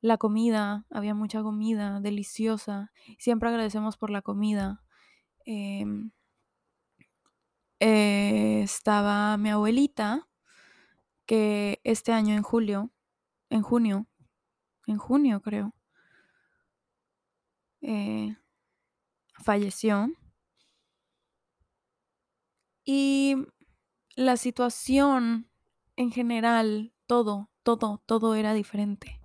La 0.00 0.16
comida, 0.16 0.86
había 0.90 1.14
mucha 1.14 1.42
comida 1.42 2.00
deliciosa. 2.00 2.90
Siempre 3.18 3.50
agradecemos 3.50 3.98
por 3.98 4.08
la 4.10 4.22
comida. 4.22 4.82
Em, 5.44 6.12
eh, 7.80 8.62
estaba 8.62 9.36
mi 9.36 9.50
abuelita, 9.50 10.28
que 11.26 11.80
este 11.84 12.12
año 12.12 12.34
en 12.34 12.42
julio, 12.42 12.90
en 13.50 13.62
junio, 13.62 14.06
en 14.86 14.98
junio 14.98 15.40
creo, 15.42 15.74
eh, 17.82 18.36
falleció. 19.44 20.08
Y 22.84 23.36
la 24.16 24.36
situación 24.36 25.48
en 25.96 26.10
general, 26.12 26.92
todo, 27.06 27.50
todo, 27.62 28.02
todo 28.06 28.34
era 28.34 28.54
diferente. 28.54 29.20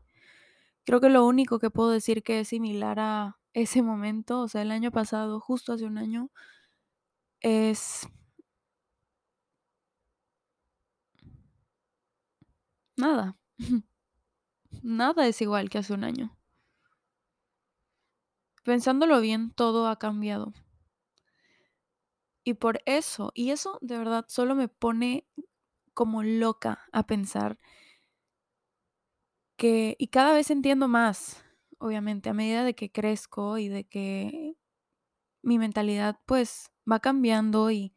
Creo 0.85 1.01
que 1.01 1.09
lo 1.09 1.25
único 1.25 1.59
que 1.59 1.69
puedo 1.71 1.91
decir 1.91 2.24
que 2.24 2.41
es 2.41 2.50
similar 2.50 3.00
a 3.00 3.39
ese 3.53 3.81
momento, 3.81 4.41
o 4.41 4.47
sea, 4.47 4.62
el 4.62 4.71
año 4.71 4.91
pasado, 4.91 5.39
justo 5.39 5.74
hace 5.74 5.85
un 5.85 5.97
año, 5.97 6.31
es 7.41 8.07
nada. 12.97 13.38
Nada 14.83 15.27
es 15.27 15.41
igual 15.41 15.69
que 15.69 15.79
hace 15.79 15.93
un 15.93 16.03
año. 16.03 16.38
Pensándolo 18.65 19.22
bien, 19.22 19.51
todo 19.51 19.88
ha 19.88 20.00
cambiado. 20.00 20.51
Y 22.43 22.55
por 22.55 22.81
eso, 22.88 23.31
y 23.36 23.51
eso 23.51 23.77
de 23.81 23.95
verdad 23.95 24.25
solo 24.27 24.55
me 24.55 24.67
pone 24.67 25.27
como 25.93 26.24
loca 26.24 26.79
a 26.91 27.05
pensar 27.05 27.60
que, 29.55 29.95
y 30.00 30.07
cada 30.07 30.34
vez 30.34 30.50
entiendo 30.50 30.88
más, 30.88 31.43
obviamente, 31.77 32.29
a 32.29 32.34
medida 32.34 32.63
de 32.63 32.74
que 32.74 32.91
crezco 32.91 33.60
y 33.60 33.67
de 33.69 33.84
que 33.84 34.55
mi 35.43 35.60
mentalidad 35.60 36.19
pues 36.25 36.72
va 36.91 37.00
cambiando 37.00 37.69
y 37.69 37.93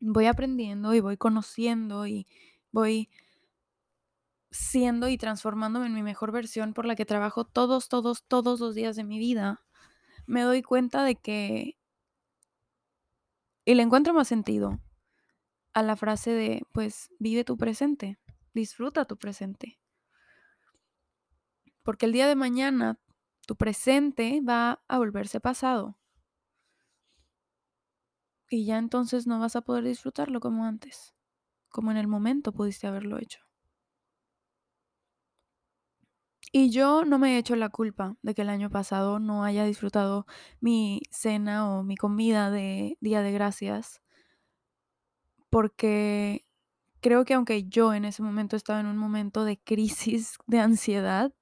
voy 0.00 0.24
aprendiendo 0.24 0.94
y 0.94 1.00
voy 1.00 1.18
conociendo 1.18 2.06
y 2.06 2.26
voy 2.72 3.10
siendo 4.50 5.08
y 5.10 5.18
transformándome 5.18 5.84
en 5.86 5.94
mi 5.94 6.02
mejor 6.02 6.32
versión 6.32 6.72
por 6.72 6.86
la 6.86 6.96
que 6.96 7.04
trabajo 7.04 7.44
todos, 7.44 7.90
todos, 7.90 8.24
todos 8.26 8.58
los 8.60 8.74
días 8.74 8.96
de 8.96 9.04
mi 9.04 9.18
vida, 9.18 9.65
me 10.26 10.42
doy 10.42 10.62
cuenta 10.62 11.04
de 11.04 11.16
que... 11.16 11.78
Y 13.64 13.74
le 13.74 13.82
encuentro 13.82 14.14
más 14.14 14.28
sentido 14.28 14.80
a 15.72 15.82
la 15.82 15.96
frase 15.96 16.30
de, 16.30 16.62
pues, 16.72 17.10
vive 17.18 17.44
tu 17.44 17.56
presente, 17.56 18.18
disfruta 18.54 19.04
tu 19.04 19.16
presente. 19.16 19.80
Porque 21.82 22.06
el 22.06 22.12
día 22.12 22.28
de 22.28 22.36
mañana 22.36 22.98
tu 23.46 23.56
presente 23.56 24.40
va 24.40 24.82
a 24.88 24.98
volverse 24.98 25.40
pasado. 25.40 25.98
Y 28.48 28.64
ya 28.64 28.78
entonces 28.78 29.26
no 29.26 29.40
vas 29.40 29.56
a 29.56 29.62
poder 29.62 29.84
disfrutarlo 29.84 30.40
como 30.40 30.64
antes, 30.64 31.14
como 31.68 31.90
en 31.90 31.96
el 31.96 32.06
momento 32.06 32.52
pudiste 32.52 32.86
haberlo 32.86 33.18
hecho. 33.18 33.45
Y 36.52 36.70
yo 36.70 37.04
no 37.04 37.18
me 37.18 37.34
he 37.34 37.38
hecho 37.38 37.54
la 37.56 37.68
culpa 37.68 38.16
de 38.22 38.34
que 38.34 38.42
el 38.42 38.48
año 38.48 38.70
pasado 38.70 39.18
no 39.20 39.44
haya 39.44 39.64
disfrutado 39.64 40.26
mi 40.60 41.02
cena 41.10 41.68
o 41.70 41.82
mi 41.82 41.96
comida 41.96 42.50
de 42.50 42.96
Día 43.00 43.22
de 43.22 43.32
Gracias, 43.32 44.00
porque 45.50 46.44
creo 47.00 47.24
que 47.24 47.34
aunque 47.34 47.64
yo 47.68 47.94
en 47.94 48.04
ese 48.04 48.22
momento 48.22 48.56
estaba 48.56 48.80
en 48.80 48.86
un 48.86 48.98
momento 48.98 49.44
de 49.44 49.58
crisis 49.60 50.38
de 50.48 50.60
ansiedad 50.60 51.32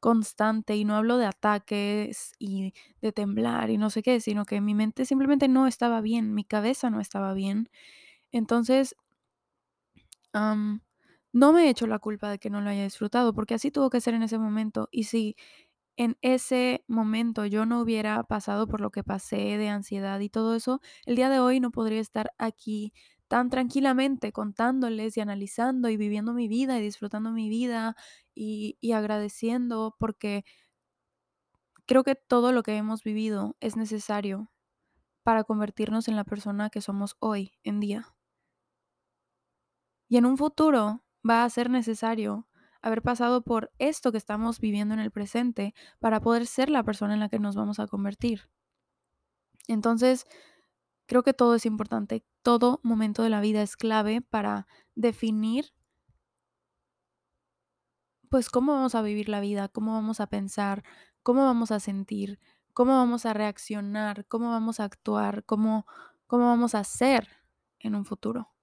constante, 0.00 0.76
y 0.76 0.84
no 0.86 0.96
hablo 0.96 1.18
de 1.18 1.26
ataques 1.26 2.32
y 2.38 2.74
de 3.02 3.12
temblar 3.12 3.70
y 3.70 3.78
no 3.78 3.90
sé 3.90 4.02
qué, 4.02 4.20
sino 4.20 4.44
que 4.46 4.60
mi 4.60 4.74
mente 4.74 5.06
simplemente 5.06 5.48
no 5.48 5.66
estaba 5.68 6.00
bien, 6.02 6.34
mi 6.34 6.44
cabeza 6.44 6.90
no 6.90 7.00
estaba 7.00 7.34
bien. 7.34 7.70
Entonces, 8.32 8.96
no 11.36 11.52
me 11.52 11.66
he 11.66 11.70
hecho 11.70 11.86
la 11.86 11.98
culpa 11.98 12.30
de 12.30 12.38
que 12.38 12.48
no 12.50 12.60
lo 12.62 12.70
haya 12.70 12.84
disfrutado, 12.84 13.34
porque 13.34 13.54
así 13.54 13.70
tuvo 13.70 13.90
que 13.90 14.00
ser 14.00 14.14
en 14.14 14.22
ese 14.22 14.38
momento. 14.38 14.88
Y 14.90 15.04
si 15.04 15.36
en 15.96 16.16
ese 16.22 16.84
momento 16.88 17.46
yo 17.46 17.66
no 17.66 17.80
hubiera 17.82 18.22
pasado 18.24 18.66
por 18.68 18.80
lo 18.80 18.90
que 18.90 19.04
pasé 19.04 19.58
de 19.58 19.68
ansiedad 19.68 20.20
y 20.20 20.28
todo 20.30 20.54
eso, 20.56 20.80
el 21.06 21.16
día 21.16 21.30
de 21.30 21.40
hoy 21.40 21.60
no 21.60 21.70
podría 21.72 22.00
estar 22.00 22.32
aquí 22.38 22.92
tan 23.28 23.50
tranquilamente 23.50 24.32
contándoles 24.32 25.16
y 25.16 25.20
analizando 25.20 25.88
y 25.90 25.96
viviendo 25.96 26.34
mi 26.34 26.48
vida 26.48 26.78
y 26.78 26.82
disfrutando 26.82 27.32
mi 27.32 27.48
vida 27.50 27.96
y, 28.34 28.78
y 28.80 28.92
agradeciendo 28.92 29.96
porque 29.98 30.44
creo 31.86 32.04
que 32.04 32.14
todo 32.14 32.52
lo 32.52 32.62
que 32.62 32.76
hemos 32.76 33.02
vivido 33.02 33.56
es 33.60 33.76
necesario 33.76 34.52
para 35.24 35.44
convertirnos 35.44 36.08
en 36.08 36.16
la 36.16 36.24
persona 36.24 36.70
que 36.70 36.80
somos 36.82 37.16
hoy 37.20 37.58
en 37.64 37.80
día. 37.80 38.14
Y 40.08 40.16
en 40.16 40.26
un 40.26 40.36
futuro 40.36 41.04
va 41.28 41.44
a 41.44 41.50
ser 41.50 41.70
necesario 41.70 42.46
haber 42.82 43.02
pasado 43.02 43.42
por 43.42 43.72
esto 43.78 44.12
que 44.12 44.18
estamos 44.18 44.60
viviendo 44.60 44.94
en 44.94 45.00
el 45.00 45.10
presente 45.10 45.74
para 45.98 46.20
poder 46.20 46.46
ser 46.46 46.70
la 46.70 46.84
persona 46.84 47.14
en 47.14 47.20
la 47.20 47.28
que 47.28 47.38
nos 47.38 47.56
vamos 47.56 47.80
a 47.80 47.86
convertir. 47.86 48.48
Entonces, 49.66 50.24
creo 51.06 51.22
que 51.22 51.34
todo 51.34 51.54
es 51.54 51.66
importante, 51.66 52.24
todo 52.42 52.80
momento 52.82 53.22
de 53.22 53.30
la 53.30 53.40
vida 53.40 53.62
es 53.62 53.76
clave 53.76 54.20
para 54.20 54.66
definir 54.94 55.72
pues 58.28 58.50
cómo 58.50 58.72
vamos 58.72 58.94
a 58.94 59.02
vivir 59.02 59.28
la 59.28 59.40
vida, 59.40 59.68
cómo 59.68 59.92
vamos 59.92 60.20
a 60.20 60.26
pensar, 60.26 60.82
cómo 61.22 61.44
vamos 61.44 61.70
a 61.70 61.80
sentir, 61.80 62.38
cómo 62.72 62.92
vamos 62.92 63.24
a 63.24 63.32
reaccionar, 63.32 64.26
cómo 64.26 64.50
vamos 64.50 64.80
a 64.80 64.84
actuar, 64.84 65.44
cómo, 65.44 65.86
cómo 66.26 66.46
vamos 66.46 66.74
a 66.74 66.84
ser 66.84 67.28
en 67.78 67.94
un 67.94 68.04
futuro. 68.04 68.55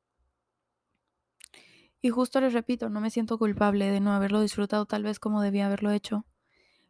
Y 2.03 2.09
justo 2.09 2.41
les 2.41 2.51
repito, 2.51 2.89
no 2.89 2.99
me 2.99 3.09
siento 3.09 3.37
culpable 3.37 3.89
de 3.89 4.01
no 4.01 4.11
haberlo 4.11 4.41
disfrutado 4.41 4.85
tal 4.85 5.03
vez 5.03 5.19
como 5.19 5.41
debía 5.41 5.67
haberlo 5.67 5.89
hecho, 5.89 6.25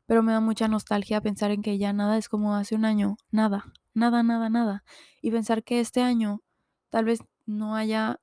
pero 0.08 0.24
me 0.24 0.32
da 0.32 0.40
mucha 0.40 0.68
nostalgia 0.68 1.22
pensar 1.22 1.52
en 1.52 1.62
que 1.62 1.78
ya 1.78 1.94
nada 1.94 2.18
es 2.18 2.28
como 2.28 2.56
hace 2.56 2.74
un 2.74 2.84
año, 2.84 3.18
nada, 3.30 3.72
nada, 3.94 4.24
nada, 4.24 4.50
nada. 4.50 4.84
Y 5.22 5.30
pensar 5.30 5.64
que 5.64 5.80
este 5.80 6.02
año 6.02 6.42
tal 6.90 7.06
vez 7.06 7.20
no 7.46 7.76
haya 7.76 8.22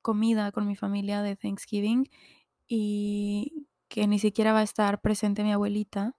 comida 0.00 0.50
con 0.50 0.66
mi 0.66 0.76
familia 0.76 1.20
de 1.20 1.36
Thanksgiving 1.36 2.08
y 2.66 3.66
que 3.88 4.06
ni 4.06 4.18
siquiera 4.18 4.54
va 4.54 4.60
a 4.60 4.62
estar 4.62 5.02
presente 5.02 5.44
mi 5.44 5.52
abuelita, 5.52 6.16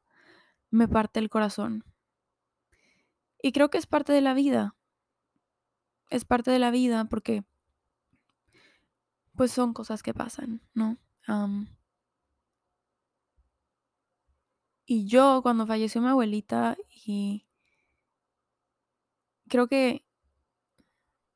me 0.69 0.87
parte 0.87 1.19
el 1.19 1.31
corazón. 1.31 1.83
Y 3.41 3.53
creo 3.53 3.71
que 3.71 3.79
es 3.79 3.87
parte 3.87 4.13
de 4.13 4.21
la 4.21 4.35
vida. 4.35 4.75
Es 6.11 6.25
parte 6.25 6.51
de 6.51 6.59
la 6.59 6.69
vida 6.69 7.05
porque 7.05 7.43
pues 9.41 9.53
son 9.53 9.73
cosas 9.73 10.03
que 10.03 10.13
pasan, 10.13 10.61
¿no? 10.75 10.97
y 14.85 15.07
yo 15.07 15.39
cuando 15.41 15.65
falleció 15.65 15.99
mi 15.99 16.09
abuelita 16.09 16.77
y 17.07 17.47
creo 19.47 19.67
que 19.67 20.03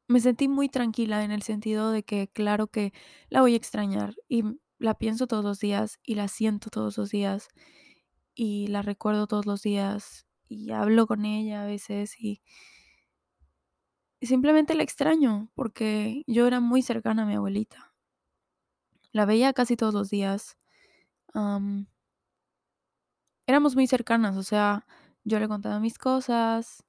me 0.07 0.19
sentí 0.19 0.47
muy 0.47 0.69
tranquila 0.69 1.23
en 1.23 1.31
el 1.31 1.41
sentido 1.41 1.89
de 1.89 2.03
que 2.03 2.27
claro 2.27 2.67
que 2.67 2.93
la 3.29 3.41
voy 3.41 3.55
a 3.55 3.57
extrañar 3.57 4.13
y 4.29 4.43
la 4.77 4.93
pienso 4.93 5.25
todos 5.25 5.43
los 5.43 5.59
días 5.59 5.97
y 6.03 6.13
la 6.13 6.27
siento 6.27 6.69
todos 6.69 6.95
los 6.99 7.09
días 7.09 7.47
y 8.35 8.67
la 8.67 8.83
recuerdo 8.83 9.25
todos 9.25 9.47
los 9.47 9.63
días 9.63 10.27
y 10.47 10.69
hablo 10.69 11.07
con 11.07 11.25
ella 11.25 11.63
a 11.63 11.65
veces 11.65 12.13
y 12.19 12.43
simplemente 14.21 14.75
la 14.75 14.83
extraño 14.83 15.49
porque 15.55 16.23
yo 16.27 16.47
era 16.47 16.59
muy 16.59 16.81
cercana 16.81 17.23
a 17.23 17.25
mi 17.25 17.35
abuelita. 17.35 17.94
La 19.15 19.23
veía 19.23 19.53
casi 19.53 19.77
todos 19.77 19.93
los 19.93 20.09
días. 20.09 20.57
éramos 23.47 23.73
muy 23.73 23.87
cercanas, 23.87 24.35
o 24.35 24.43
sea, 24.43 24.85
yo 25.23 25.39
le 25.39 25.47
contaba 25.47 25.79
mis 25.79 25.97
cosas, 25.97 26.83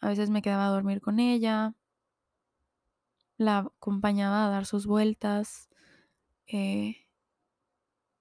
a 0.00 0.08
veces 0.08 0.30
me 0.30 0.40
quedaba 0.40 0.66
a 0.66 0.70
dormir 0.70 1.02
con 1.02 1.20
ella, 1.20 1.74
la 3.36 3.58
acompañaba 3.58 4.46
a 4.46 4.48
dar 4.48 4.64
sus 4.64 4.86
vueltas. 4.86 5.68
Eh, 6.46 6.96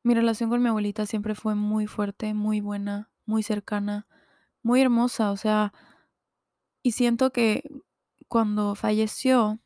mi 0.04 0.13
relación 0.13 0.50
con 0.50 0.62
mi 0.62 0.68
abuelita 0.68 1.06
siempre 1.06 1.36
fue 1.36 1.56
muy 1.56 1.88
fuerte, 1.88 2.34
muy 2.34 2.60
buena, 2.60 3.10
muy 3.25 3.44
cercana, 3.44 4.08
muy 4.62 4.82
hermosa, 4.82 5.32
o 5.32 5.38
sea, 5.38 5.72
y 6.82 6.92
siento 6.92 7.32
que 7.32 7.63
cuando 8.28 8.75
falleció, 8.75 9.62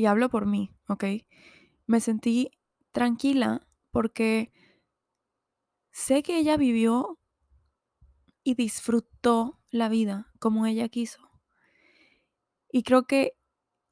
y 0.00 0.06
hablo 0.06 0.30
por 0.30 0.46
mí, 0.46 0.74
¿ok? 0.88 1.04
Me 1.86 2.00
sentí 2.00 2.50
tranquila 2.90 3.66
porque 3.90 4.50
sé 5.90 6.22
que 6.22 6.38
ella 6.38 6.56
vivió 6.56 7.18
y 8.42 8.54
disfrutó 8.54 9.60
la 9.68 9.90
vida 9.90 10.32
como 10.38 10.64
ella 10.64 10.88
quiso. 10.88 11.20
Y 12.72 12.82
creo 12.82 13.06
que 13.06 13.36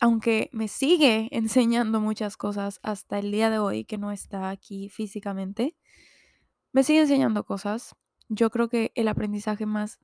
aunque 0.00 0.48
me 0.54 0.68
sigue 0.68 1.28
enseñando 1.30 2.00
muchas 2.00 2.38
cosas 2.38 2.80
hasta 2.82 3.18
el 3.18 3.30
día 3.30 3.50
de 3.50 3.58
hoy, 3.58 3.84
que 3.84 3.98
no 3.98 4.10
está 4.10 4.48
aquí 4.48 4.88
físicamente, 4.88 5.76
me 6.72 6.84
sigue 6.84 7.00
enseñando 7.00 7.44
cosas. 7.44 7.94
Yo 8.30 8.48
creo 8.48 8.70
que 8.70 8.92
el 8.94 9.08
aprendizaje 9.08 9.66
más 9.66 9.98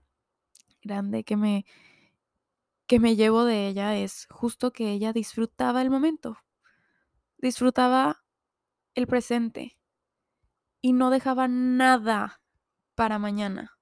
grande 0.82 1.24
que 1.24 1.38
me, 1.38 1.64
que 2.86 3.00
me 3.00 3.16
llevo 3.16 3.44
de 3.44 3.68
ella 3.68 3.96
es 3.96 4.26
justo 4.30 4.72
que 4.72 4.90
ella 4.92 5.12
disfrutaba 5.12 5.82
el 5.82 5.90
momento, 5.90 6.38
disfrutaba 7.38 8.24
el 8.94 9.06
presente 9.06 9.78
y 10.80 10.92
no 10.92 11.10
dejaba 11.10 11.48
nada 11.48 12.40
para 12.94 13.18
mañana, 13.18 13.78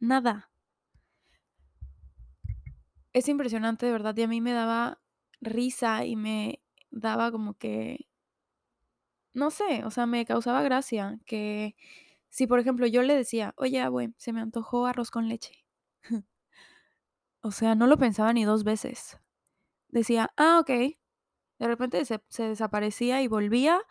nada. 0.00 0.50
Es 3.14 3.28
impresionante, 3.28 3.86
de 3.86 3.92
verdad, 3.92 4.16
y 4.16 4.22
a 4.22 4.28
mí 4.28 4.40
me 4.40 4.52
daba 4.52 5.00
risa 5.40 6.04
y 6.04 6.16
me 6.16 6.60
daba 6.90 7.30
como 7.30 7.54
que, 7.54 8.08
no 9.32 9.50
sé, 9.50 9.84
o 9.84 9.90
sea, 9.90 10.06
me 10.06 10.24
causaba 10.26 10.62
gracia 10.62 11.18
que 11.26 11.76
si, 12.30 12.46
por 12.46 12.60
ejemplo, 12.60 12.86
yo 12.86 13.02
le 13.02 13.16
decía, 13.16 13.54
oye, 13.56 13.80
abue, 13.80 14.12
se 14.18 14.32
me 14.32 14.40
antojó 14.40 14.86
arroz 14.86 15.10
con 15.10 15.28
leche. 15.28 15.64
o 17.44 17.52
sea, 17.52 17.74
no 17.74 17.86
lo 17.86 17.98
pensaba 17.98 18.32
ni 18.32 18.44
dos 18.44 18.64
veces. 18.64 19.18
Decía, 19.88 20.32
ah, 20.38 20.60
ok. 20.60 20.70
De 21.58 21.66
repente 21.66 22.02
se, 22.06 22.22
desaparecía 22.38 23.20
y 23.20 23.28
volvía 23.28 23.82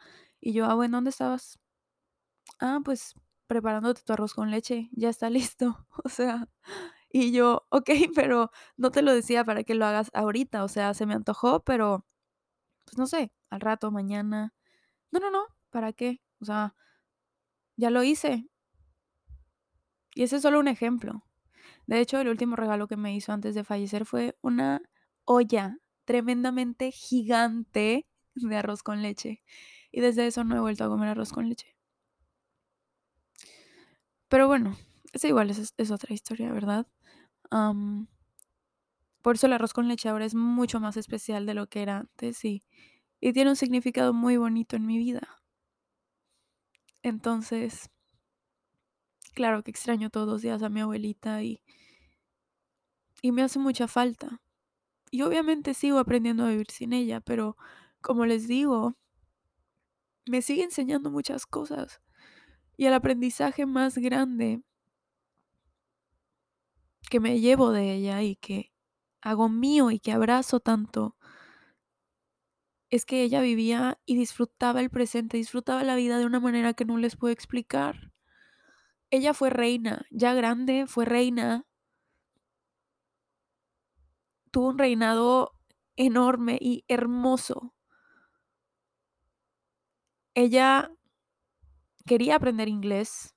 y 0.42 0.54
yo, 0.54 0.66
abue, 0.66 0.88
¿dónde 0.90 1.12
estabas? 1.12 1.60
Ah, 2.60 2.80
pues 2.84 3.14
preparándote 3.46 4.02
tu 4.04 4.14
arroz 4.14 4.34
con 4.34 4.50
leche, 4.50 4.90
ya 4.94 5.10
está 5.10 5.30
listo. 5.30 5.86
O 6.04 6.10
sea, 6.10 6.50
y 7.12 7.32
yo, 7.32 7.68
ok, 7.70 7.90
pero 8.16 8.52
no 8.76 8.92
te 8.92 9.04
lo 9.04 9.14
decía 9.14 9.46
para 9.46 9.64
que 9.64 9.76
lo 9.76 9.86
hagas 9.86 10.10
ahorita, 10.14 10.64
o 10.64 10.68
sea, 10.68 10.96
se 10.96 11.06
me 11.06 11.14
antojó, 11.14 11.64
pero, 11.64 12.08
pues 12.86 12.98
no 12.98 13.06
sé, 13.06 13.32
al 13.52 13.62
rato, 13.62 13.92
mañana. 13.92 14.54
No, 15.12 15.20
no, 15.20 15.30
no, 15.32 15.46
¿para 15.70 15.94
qué? 15.94 16.22
O 16.42 16.46
sea, 16.46 16.76
ya 17.78 17.92
lo 17.92 18.04
hice. 18.04 18.50
Y 20.16 20.24
ese 20.24 20.38
es 20.38 20.42
solo 20.42 20.60
un 20.60 20.68
ejemplo. 20.68 21.24
De 21.86 22.00
hecho, 22.00 22.20
el 22.20 22.30
último 22.30 22.56
regalo 22.56 22.88
que 22.88 22.98
me 22.98 23.16
hizo 23.16 23.34
antes 23.34 23.56
de 23.56 23.64
fallecer 23.64 24.06
fue 24.06 24.38
una 24.42 24.82
olla 25.26 25.78
tremendamente 26.06 26.92
gigante 26.92 28.08
de 28.36 28.56
arroz 28.56 28.84
con 28.84 29.02
leche. 29.02 29.44
Y 29.92 30.02
desde 30.02 30.28
eso 30.28 30.44
no 30.44 30.56
he 30.56 30.60
vuelto 30.60 30.84
a 30.84 30.90
comer 30.90 31.10
arroz 31.10 31.32
con 31.34 31.50
leche. 31.50 31.76
Pero 34.28 34.48
bueno, 34.48 34.76
esa 35.14 35.28
igual 35.28 35.50
es, 35.52 35.74
es 35.78 35.92
otra 35.92 36.14
historia, 36.14 36.52
¿verdad? 36.52 36.88
por 39.22 39.36
eso 39.36 39.46
el 39.46 39.54
arroz 39.54 39.74
con 39.74 39.88
leche 39.88 40.10
ahora 40.10 40.26
es 40.26 40.34
mucho 40.34 40.80
más 40.80 40.98
especial 40.98 41.46
de 41.46 41.54
lo 41.54 41.68
que 41.68 41.84
era 41.84 42.00
antes 42.00 42.44
y, 42.44 42.64
y 43.22 43.32
tiene 43.32 43.52
un 43.52 43.56
significado 43.56 44.12
muy 44.12 44.38
bonito 44.38 44.76
en 44.76 44.88
mi 44.88 44.98
vida. 44.98 45.44
Entonces, 47.04 47.92
claro 49.34 49.64
que 49.64 49.72
extraño 49.72 50.10
todos 50.10 50.28
los 50.28 50.42
días 50.42 50.64
a 50.64 50.70
mi 50.70 50.82
abuelita 50.82 51.44
y, 51.44 51.62
y 53.22 53.32
me 53.32 53.42
hace 53.44 53.60
mucha 53.60 53.88
falta. 53.88 54.42
Y 55.12 55.24
obviamente 55.24 55.74
sigo 55.74 56.00
aprendiendo 56.00 56.46
a 56.46 56.50
vivir 56.50 56.72
sin 56.72 56.94
ella, 56.94 57.22
pero 57.22 57.58
como 58.02 58.26
les 58.26 58.48
digo, 58.48 58.96
me 60.26 60.42
sigue 60.42 60.64
enseñando 60.64 61.12
muchas 61.12 61.46
cosas. 61.46 62.02
Y 62.78 62.86
el 62.86 62.94
aprendizaje 62.94 63.66
más 63.66 63.98
grande 63.98 64.64
que 67.10 67.20
me 67.20 67.40
llevo 67.40 67.72
de 67.72 67.94
ella 67.94 68.24
y 68.24 68.36
que 68.36 68.72
hago 69.22 69.50
mío 69.50 69.92
y 69.92 70.00
que 70.00 70.12
abrazo 70.12 70.60
tanto 70.60 71.16
es 72.90 73.06
que 73.06 73.24
ella 73.24 73.42
vivía 73.42 74.00
y 74.06 74.16
disfrutaba 74.16 74.80
el 74.80 74.90
presente, 74.90 75.38
disfrutaba 75.38 75.84
la 75.84 75.96
vida 75.96 76.18
de 76.20 76.26
una 76.26 76.40
manera 76.40 76.74
que 76.74 76.86
no 76.86 76.98
les 76.98 77.16
puedo 77.16 77.34
explicar. 77.34 78.13
Ella 79.14 79.36
fue 79.36 79.52
reina, 79.52 80.08
ya 80.10 80.34
grande, 80.34 80.88
fue 80.88 81.06
reina. 81.06 81.68
Tuvo 84.50 84.70
un 84.70 84.80
reinado 84.80 85.52
enorme 85.96 86.58
y 86.60 86.84
hermoso. 86.88 87.76
Ella 90.34 90.90
quería 92.08 92.38
aprender 92.38 92.68
inglés. 92.70 93.36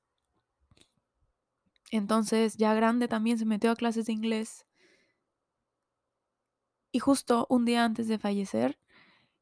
Entonces, 1.90 2.56
ya 2.56 2.72
grande 2.72 3.06
también 3.06 3.36
se 3.36 3.44
metió 3.44 3.70
a 3.70 3.76
clases 3.76 4.06
de 4.06 4.14
inglés. 4.14 4.64
Y 6.90 7.00
justo 7.00 7.46
un 7.50 7.66
día 7.66 7.84
antes 7.84 8.08
de 8.08 8.18
fallecer, 8.18 8.78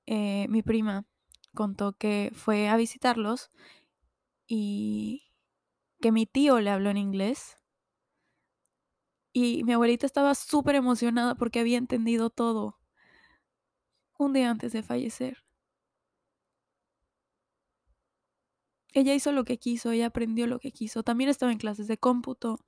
eh, 0.07 0.49
mi 0.49 0.63
prima 0.63 1.07
contó 1.55 1.93
que 1.93 2.33
fue 2.35 2.69
a 2.69 2.77
visitarlos 2.77 3.53
y 4.49 5.23
que 6.05 6.13
mi 6.13 6.27
tío 6.27 6.61
le 6.61 6.69
habló 6.69 6.91
en 6.91 6.99
inglés. 6.99 7.57
Y 9.33 9.65
mi 9.65 9.73
abuelita 9.73 10.05
estaba 10.05 10.35
súper 10.35 10.75
emocionada 10.75 11.35
porque 11.35 11.61
había 11.61 11.79
entendido 11.79 12.29
todo 12.29 12.79
un 14.19 14.35
día 14.35 14.51
antes 14.51 14.75
de 14.75 14.83
fallecer. 14.83 15.39
Ella 18.93 19.15
hizo 19.15 19.33
lo 19.33 19.47
que 19.47 19.57
quiso, 19.57 19.93
ella 19.93 20.09
aprendió 20.09 20.47
lo 20.47 20.59
que 20.59 20.73
quiso. 20.73 21.03
También 21.03 21.31
estaba 21.31 21.53
en 21.53 21.57
clases 21.59 21.89
de 21.89 21.97
cómputo 21.97 22.59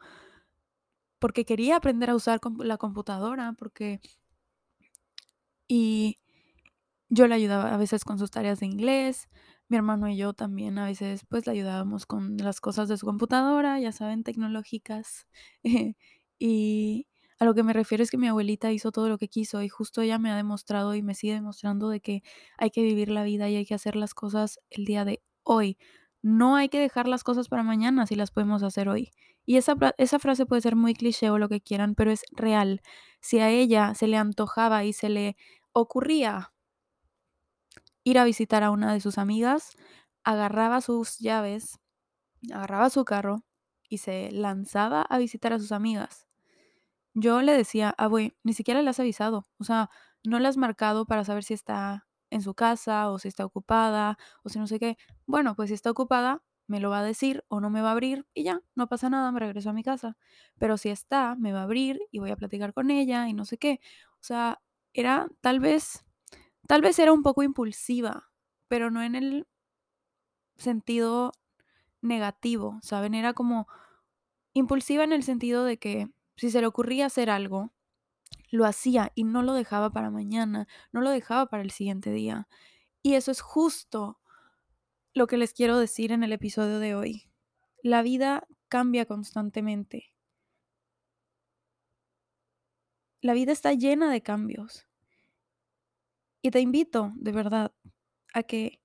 porque 1.19 1.45
quería 1.45 1.77
aprender 1.77 2.09
a 2.09 2.15
usar 2.15 2.41
la 2.61 2.79
computadora, 2.79 3.53
porque... 3.53 4.01
Y 5.69 6.21
yo 7.11 7.27
le 7.27 7.35
ayudaba 7.35 7.75
a 7.75 7.77
veces 7.77 8.03
con 8.03 8.19
sus 8.19 8.31
tareas 8.31 8.61
de 8.61 8.67
inglés, 8.67 9.29
mi 9.69 9.77
hermano 9.77 10.09
y 10.09 10.17
yo 10.17 10.33
también 10.33 10.79
a 10.79 10.87
veces 10.87 11.25
pues 11.29 11.47
le 11.47 11.53
ayudábamos 11.53 12.07
con 12.07 12.37
las 12.39 12.61
cosas 12.61 12.89
de 12.89 12.97
su 12.97 13.07
computadora, 13.07 13.81
ya 13.81 13.93
saben, 13.93 14.23
tecnológicas. 14.25 15.27
y 16.39 17.07
a 17.39 17.45
lo 17.45 17.55
que 17.55 17.63
me 17.63 17.73
refiero 17.73 18.03
es 18.03 18.11
que 18.11 18.19
mi 18.19 18.29
abuelita 18.29 18.73
hizo 18.73 18.93
todo 18.93 19.09
lo 19.09 19.19
que 19.19 19.29
quiso 19.29 19.63
y 19.63 19.69
justo 19.69 20.03
ella 20.03 20.19
me 20.19 20.31
ha 20.31 20.37
demostrado 20.37 20.95
y 20.95 21.03
me 21.03 21.15
sigue 21.15 21.35
demostrando 21.35 21.89
de 21.89 22.01
que 22.01 22.23
hay 22.59 22.71
que 22.71 22.83
vivir 22.83 23.11
la 23.11 23.25
vida 23.25 23.49
y 23.49 23.57
hay 23.57 23.67
que 23.67 23.75
hacer 23.75 23.97
las 23.97 24.15
cosas 24.15 24.61
el 24.71 24.85
día 24.85 25.05
de 25.05 25.23
hoy. 25.43 25.79
No 26.23 26.57
hay 26.57 26.69
que 26.69 26.81
dejar 26.81 27.09
las 27.09 27.25
cosas 27.25 27.49
para 27.49 27.63
mañana 27.63 28.07
si 28.07 28.15
las 28.17 28.31
podemos 28.31 28.63
hacer 28.63 28.89
hoy. 28.89 29.11
Y 29.45 29.57
esa, 29.59 29.77
esa 29.99 30.19
frase 30.19 30.47
puede 30.47 30.63
ser 30.63 30.77
muy 30.77 30.95
cliché 30.95 31.31
o 31.31 31.39
lo 31.39 31.49
que 31.49 31.61
quieran, 31.61 31.95
pero 31.95 32.11
es 32.11 32.25
real. 32.33 32.81
Si 33.21 33.39
a 33.39 33.51
ella 33.51 33.95
se 33.95 34.09
le 34.09 34.17
antojaba 34.17 34.85
y 34.85 34.93
se 34.93 35.09
le 35.09 35.37
ocurría 35.73 36.53
ir 38.07 38.21
a 38.21 38.25
visitar 38.25 38.63
a 38.63 38.71
una 38.71 38.93
de 38.93 39.01
sus 39.01 39.19
amigas, 39.19 39.77
agarraba 40.23 40.81
sus 40.81 41.19
llaves, 41.19 41.81
agarraba 42.55 42.89
su 42.89 43.05
carro 43.05 43.43
y 43.89 43.99
se 43.99 44.31
lanzaba 44.31 45.03
a 45.03 45.19
visitar 45.19 45.53
a 45.53 45.59
sus 45.59 45.73
amigas. 45.73 46.29
Yo 47.15 47.43
le 47.43 47.53
decía, 47.53 47.93
abue, 47.99 48.37
ni 48.45 48.53
siquiera 48.53 48.81
le 48.81 48.91
has 48.91 49.01
avisado, 49.01 49.49
o 49.59 49.65
sea, 49.65 49.91
no 50.23 50.39
le 50.39 50.47
has 50.47 50.57
marcado 50.57 51.05
para 51.05 51.25
saber 51.25 51.43
si 51.43 51.55
está 51.55 52.07
en 52.31 52.43
su 52.43 52.55
casa 52.55 53.11
o 53.11 53.19
si 53.19 53.27
está 53.27 53.45
ocupada 53.45 54.19
o 54.45 54.51
si 54.51 54.61
no 54.61 54.69
sé 54.69 54.79
qué. 54.79 54.97
Bueno, 55.27 55.57
pues 55.57 55.71
si 55.71 55.75
está 55.75 55.91
ocupada, 55.91 56.45
me 56.69 56.79
lo 56.79 56.91
va 56.91 57.01
a 57.01 57.03
decir 57.03 57.45
o 57.49 57.61
no 57.61 57.71
me 57.71 57.83
va 57.83 57.89
a 57.89 57.93
abrir 57.93 58.25
y 58.35 58.45
ya, 58.45 58.63
no 58.77 58.89
pasa 58.89 59.11
nada, 59.11 59.33
me 59.33 59.41
regreso 59.41 59.71
a 59.71 59.73
mi 59.73 59.83
casa. 59.83 60.17
Pero 60.59 60.77
si 60.77 60.91
está, 60.91 61.35
me 61.35 61.53
va 61.53 61.61
a 61.61 61.65
abrir 61.65 61.99
y 62.13 62.21
voy 62.21 62.31
a 62.31 62.37
platicar 62.37 62.73
con 62.73 62.93
ella 62.93 63.29
y 63.29 63.33
no 63.35 63.45
sé 63.45 63.59
qué. 63.59 63.81
O 64.21 64.23
sea, 64.23 64.63
era 64.93 65.29
tal 65.41 65.59
vez 65.59 66.06
Tal 66.67 66.83
vez 66.83 66.99
era 66.99 67.13
un 67.13 67.23
poco 67.23 67.43
impulsiva, 67.43 68.31
pero 68.69 68.91
no 68.91 69.03
en 69.03 69.15
el 69.15 69.47
sentido 70.57 71.33
negativo, 72.03 72.79
¿saben? 72.83 73.15
Era 73.15 73.33
como 73.35 73.67
impulsiva 74.53 75.05
en 75.05 75.13
el 75.13 75.23
sentido 75.23 75.65
de 75.65 75.79
que 75.79 76.09
si 76.37 76.51
se 76.51 76.61
le 76.61 76.67
ocurría 76.67 77.07
hacer 77.07 77.31
algo, 77.31 77.73
lo 78.51 78.65
hacía 78.65 79.13
y 79.15 79.25
no 79.25 79.43
lo 79.43 79.55
dejaba 79.55 79.91
para 79.91 80.11
mañana, 80.11 80.67
no 80.93 81.01
lo 81.01 81.11
dejaba 81.11 81.47
para 81.47 81.63
el 81.63 81.71
siguiente 81.71 82.11
día. 82.11 82.49
Y 83.03 83.15
eso 83.15 83.31
es 83.31 83.41
justo 83.41 84.19
lo 85.15 85.27
que 85.27 85.37
les 85.37 85.55
quiero 85.55 85.79
decir 85.79 86.13
en 86.13 86.23
el 86.23 86.33
episodio 86.33 86.79
de 86.79 86.95
hoy. 86.95 87.31
La 87.83 88.03
vida 88.03 88.47
cambia 88.69 89.07
constantemente. 89.07 90.13
La 93.21 93.35
vida 93.35 93.53
está 93.53 93.73
llena 93.73 94.11
de 94.11 94.23
cambios. 94.23 94.86
Y 96.43 96.51
te 96.51 96.61
invito, 96.61 97.13
de 97.17 97.33
verdad, 97.33 97.73
a 98.33 98.43
que 98.43 98.81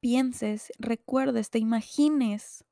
pienses, 0.00 0.72
recuerdes, 0.78 1.50
te 1.50 1.58
imagines 1.58 2.64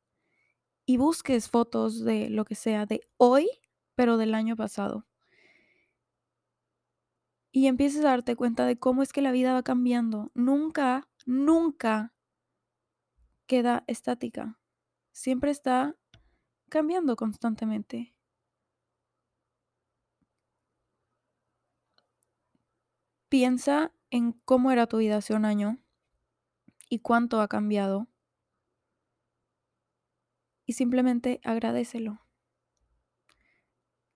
y 0.87 0.97
busques 0.97 1.49
fotos 1.49 2.03
de 2.05 2.31
lo 2.31 2.45
que 2.45 2.55
sea 2.55 2.87
de 2.87 3.03
hoy, 3.19 3.49
pero 3.95 4.17
del 4.17 4.35
año 4.35 4.57
pasado. 4.57 5.07
Y 7.53 7.67
empieces 7.67 8.05
a 8.05 8.11
darte 8.11 8.37
cuenta 8.37 8.67
de 8.67 8.79
cómo 8.79 9.03
es 9.03 9.13
que 9.13 9.23
la 9.23 9.33
vida 9.33 9.53
va 9.53 9.63
cambiando. 9.63 10.31
Nunca, 10.35 11.09
nunca 11.27 12.15
queda 13.47 13.85
estática. 13.87 14.59
Siempre 15.13 15.51
está 15.51 15.97
cambiando 16.69 17.17
constantemente. 17.17 18.15
Piensa 23.29 23.93
en 24.11 24.33
cómo 24.45 24.71
era 24.71 24.87
tu 24.87 24.99
vida 24.99 25.17
hace 25.17 25.35
un 25.35 25.45
año 25.45 25.79
y 26.89 27.01
cuánto 27.01 27.41
ha 27.41 27.49
cambiado. 27.49 28.09
Y 30.65 30.73
simplemente 30.73 31.41
agradecelo. 31.45 32.21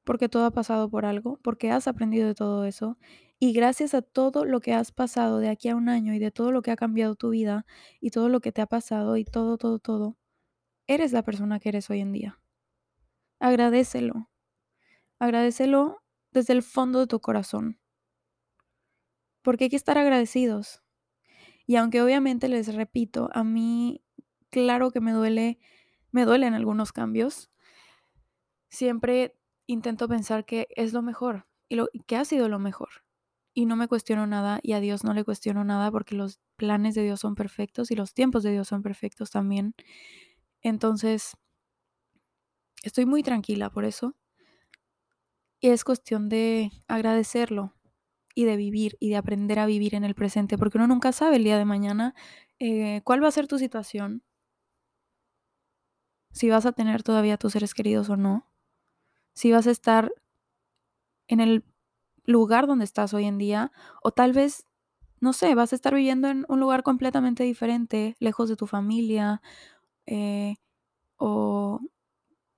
Porque 0.05 0.29
todo 0.29 0.46
ha 0.46 0.51
pasado 0.51 0.88
por 0.90 1.05
algo, 1.05 1.38
porque 1.42 1.70
has 1.70 1.87
aprendido 1.88 2.27
de 2.27 2.35
todo 2.35 2.64
eso. 2.64 2.98
Y 3.38 3.53
gracias 3.53 3.92
a 3.94 4.03
todo 4.03 4.44
lo 4.44 4.61
que 4.61 4.72
has 4.72 4.92
pasado 4.92 5.38
de 5.38 5.48
aquí 5.48 5.68
a 5.68 5.77
un 5.77 5.88
año 5.88 6.14
y 6.14 6.18
de 6.18 6.31
todo 6.31 6.51
lo 6.51 6.62
que 6.62 6.70
ha 6.70 6.77
cambiado 6.77 7.14
tu 7.14 7.31
vida 7.31 7.66
y 8.01 8.11
todo 8.11 8.29
lo 8.29 8.40
que 8.40 8.53
te 8.53 8.62
ha 8.62 8.66
pasado 8.66 9.16
y 9.16 9.25
todo, 9.25 9.59
todo, 9.59 9.79
todo, 9.79 10.16
eres 10.87 11.12
la 11.12 11.22
persona 11.22 11.61
que 11.61 11.68
eres 11.70 11.90
hoy 11.90 12.01
en 12.01 12.12
día. 12.12 12.38
Agradecelo. 13.40 14.31
Agradecelo 15.18 16.03
desde 16.31 16.53
el 16.53 16.62
fondo 16.62 17.01
de 17.01 17.07
tu 17.09 17.20
corazón. 17.20 17.82
Porque 19.42 19.64
hay 19.64 19.70
que 19.70 19.76
estar 19.76 19.98
agradecidos. 19.98 20.83
Y 21.66 21.76
aunque 21.76 22.02
obviamente 22.02 22.48
les 22.48 22.74
repito, 22.74 23.28
a 23.33 23.44
mí, 23.44 24.02
claro 24.50 24.90
que 24.90 25.00
me 25.00 25.12
duele, 25.12 25.59
me 26.11 26.24
duelen 26.24 26.55
algunos 26.55 26.92
cambios, 26.92 27.50
siempre 28.68 29.37
intento 29.66 30.09
pensar 30.09 30.44
que 30.44 30.68
es 30.76 30.92
lo 30.92 31.02
mejor 31.02 31.46
y 31.68 31.76
lo, 31.76 31.88
que 32.07 32.16
ha 32.16 32.24
sido 32.24 32.48
lo 32.48 32.59
mejor. 32.59 32.88
Y 33.55 33.66
no 33.66 33.76
me 33.76 33.87
cuestiono 33.87 34.26
nada 34.26 34.61
y 34.62 34.72
a 34.72 34.81
Dios 34.81 35.05
no 35.05 35.12
le 35.12 35.24
cuestiono 35.24 35.62
nada 35.62 35.90
porque 35.90 36.14
los 36.14 36.40
planes 36.57 36.94
de 36.94 37.02
Dios 37.02 37.20
son 37.20 37.35
perfectos 37.35 37.90
y 37.90 37.96
los 37.96 38.14
tiempos 38.14 38.42
de 38.42 38.52
Dios 38.52 38.68
son 38.68 38.83
perfectos 38.83 39.31
también. 39.31 39.74
Entonces, 40.62 41.37
estoy 42.83 43.05
muy 43.07 43.22
tranquila 43.22 43.70
por 43.70 43.85
eso. 43.85 44.16
Y 45.61 45.68
es 45.68 45.85
cuestión 45.85 46.28
de 46.28 46.72
agradecerlo 46.88 47.74
y 48.35 48.45
de 48.45 48.57
vivir 48.57 48.97
y 49.01 49.11
de 49.11 49.16
aprender 49.16 49.59
a 49.59 49.66
vivir 49.66 49.95
en 49.95 50.05
el 50.05 50.14
presente, 50.14 50.59
porque 50.59 50.79
uno 50.79 50.87
nunca 50.87 51.12
sabe 51.12 51.37
el 51.37 51.45
día 51.45 51.59
de 51.59 51.64
mañana 51.64 52.14
eh, 52.59 53.03
cuál 53.05 53.23
va 53.23 53.29
a 53.29 53.33
ser 53.33 53.47
tu 53.47 53.59
situación, 53.59 54.23
si 56.33 56.49
vas 56.51 56.66
a 56.66 56.73
tener 56.73 57.03
todavía 57.03 57.37
tus 57.37 57.53
seres 57.53 57.75
queridos 57.75 58.09
o 58.11 58.16
no, 58.16 58.47
si 59.35 59.53
vas 59.53 59.66
a 59.66 59.71
estar 59.71 60.12
en 61.29 61.40
el 61.40 61.64
lugar 62.25 62.66
donde 62.66 62.85
estás 62.85 63.14
hoy 63.14 63.25
en 63.25 63.38
día, 63.38 63.73
o 64.03 64.12
tal 64.12 64.33
vez, 64.33 64.66
no 65.21 65.33
sé, 65.33 65.55
vas 65.55 65.73
a 65.73 65.77
estar 65.77 65.95
viviendo 65.95 66.29
en 66.29 66.45
un 66.49 66.61
lugar 66.61 66.83
completamente 66.83 67.45
diferente, 67.45 68.16
lejos 68.21 68.49
de 68.49 68.57
tu 68.57 68.66
familia, 68.66 69.42
eh, 70.07 70.57
o 71.16 71.81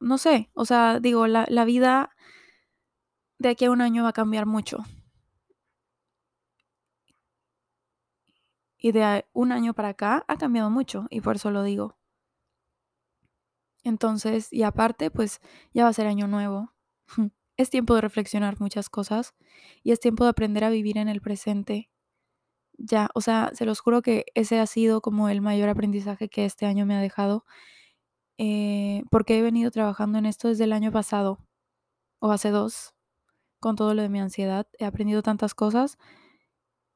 no 0.00 0.18
sé, 0.18 0.50
o 0.54 0.64
sea, 0.66 1.00
digo, 1.00 1.26
la, 1.26 1.46
la 1.48 1.64
vida 1.64 2.10
de 3.38 3.48
aquí 3.48 3.64
a 3.66 3.70
un 3.70 3.80
año 3.80 4.02
va 4.02 4.08
a 4.10 4.12
cambiar 4.12 4.46
mucho. 4.46 4.78
Y 8.84 8.92
de 8.92 9.24
un 9.32 9.50
año 9.50 9.72
para 9.72 9.88
acá 9.88 10.26
ha 10.28 10.36
cambiado 10.36 10.68
mucho 10.68 11.06
y 11.08 11.22
por 11.22 11.36
eso 11.36 11.50
lo 11.50 11.62
digo. 11.62 11.96
Entonces, 13.82 14.52
y 14.52 14.62
aparte, 14.62 15.10
pues 15.10 15.40
ya 15.72 15.84
va 15.84 15.88
a 15.88 15.94
ser 15.94 16.06
año 16.06 16.28
nuevo. 16.28 16.74
Es 17.56 17.70
tiempo 17.70 17.94
de 17.94 18.02
reflexionar 18.02 18.60
muchas 18.60 18.90
cosas 18.90 19.32
y 19.84 19.92
es 19.92 20.00
tiempo 20.00 20.24
de 20.24 20.30
aprender 20.30 20.64
a 20.64 20.70
vivir 20.70 20.98
en 20.98 21.08
el 21.08 21.22
presente. 21.22 21.88
Ya, 22.76 23.08
o 23.14 23.22
sea, 23.22 23.52
se 23.54 23.64
los 23.64 23.80
juro 23.80 24.02
que 24.02 24.26
ese 24.34 24.60
ha 24.60 24.66
sido 24.66 25.00
como 25.00 25.30
el 25.30 25.40
mayor 25.40 25.70
aprendizaje 25.70 26.28
que 26.28 26.44
este 26.44 26.66
año 26.66 26.84
me 26.84 26.94
ha 26.96 27.00
dejado. 27.00 27.46
Eh, 28.38 29.04
porque 29.10 29.38
he 29.38 29.42
venido 29.42 29.70
trabajando 29.70 30.18
en 30.18 30.26
esto 30.26 30.48
desde 30.48 30.64
el 30.64 30.72
año 30.74 30.92
pasado 30.92 31.38
o 32.18 32.32
hace 32.32 32.50
dos, 32.50 32.94
con 33.60 33.76
todo 33.76 33.94
lo 33.94 34.02
de 34.02 34.10
mi 34.10 34.20
ansiedad. 34.20 34.66
He 34.78 34.84
aprendido 34.84 35.22
tantas 35.22 35.54
cosas. 35.54 35.96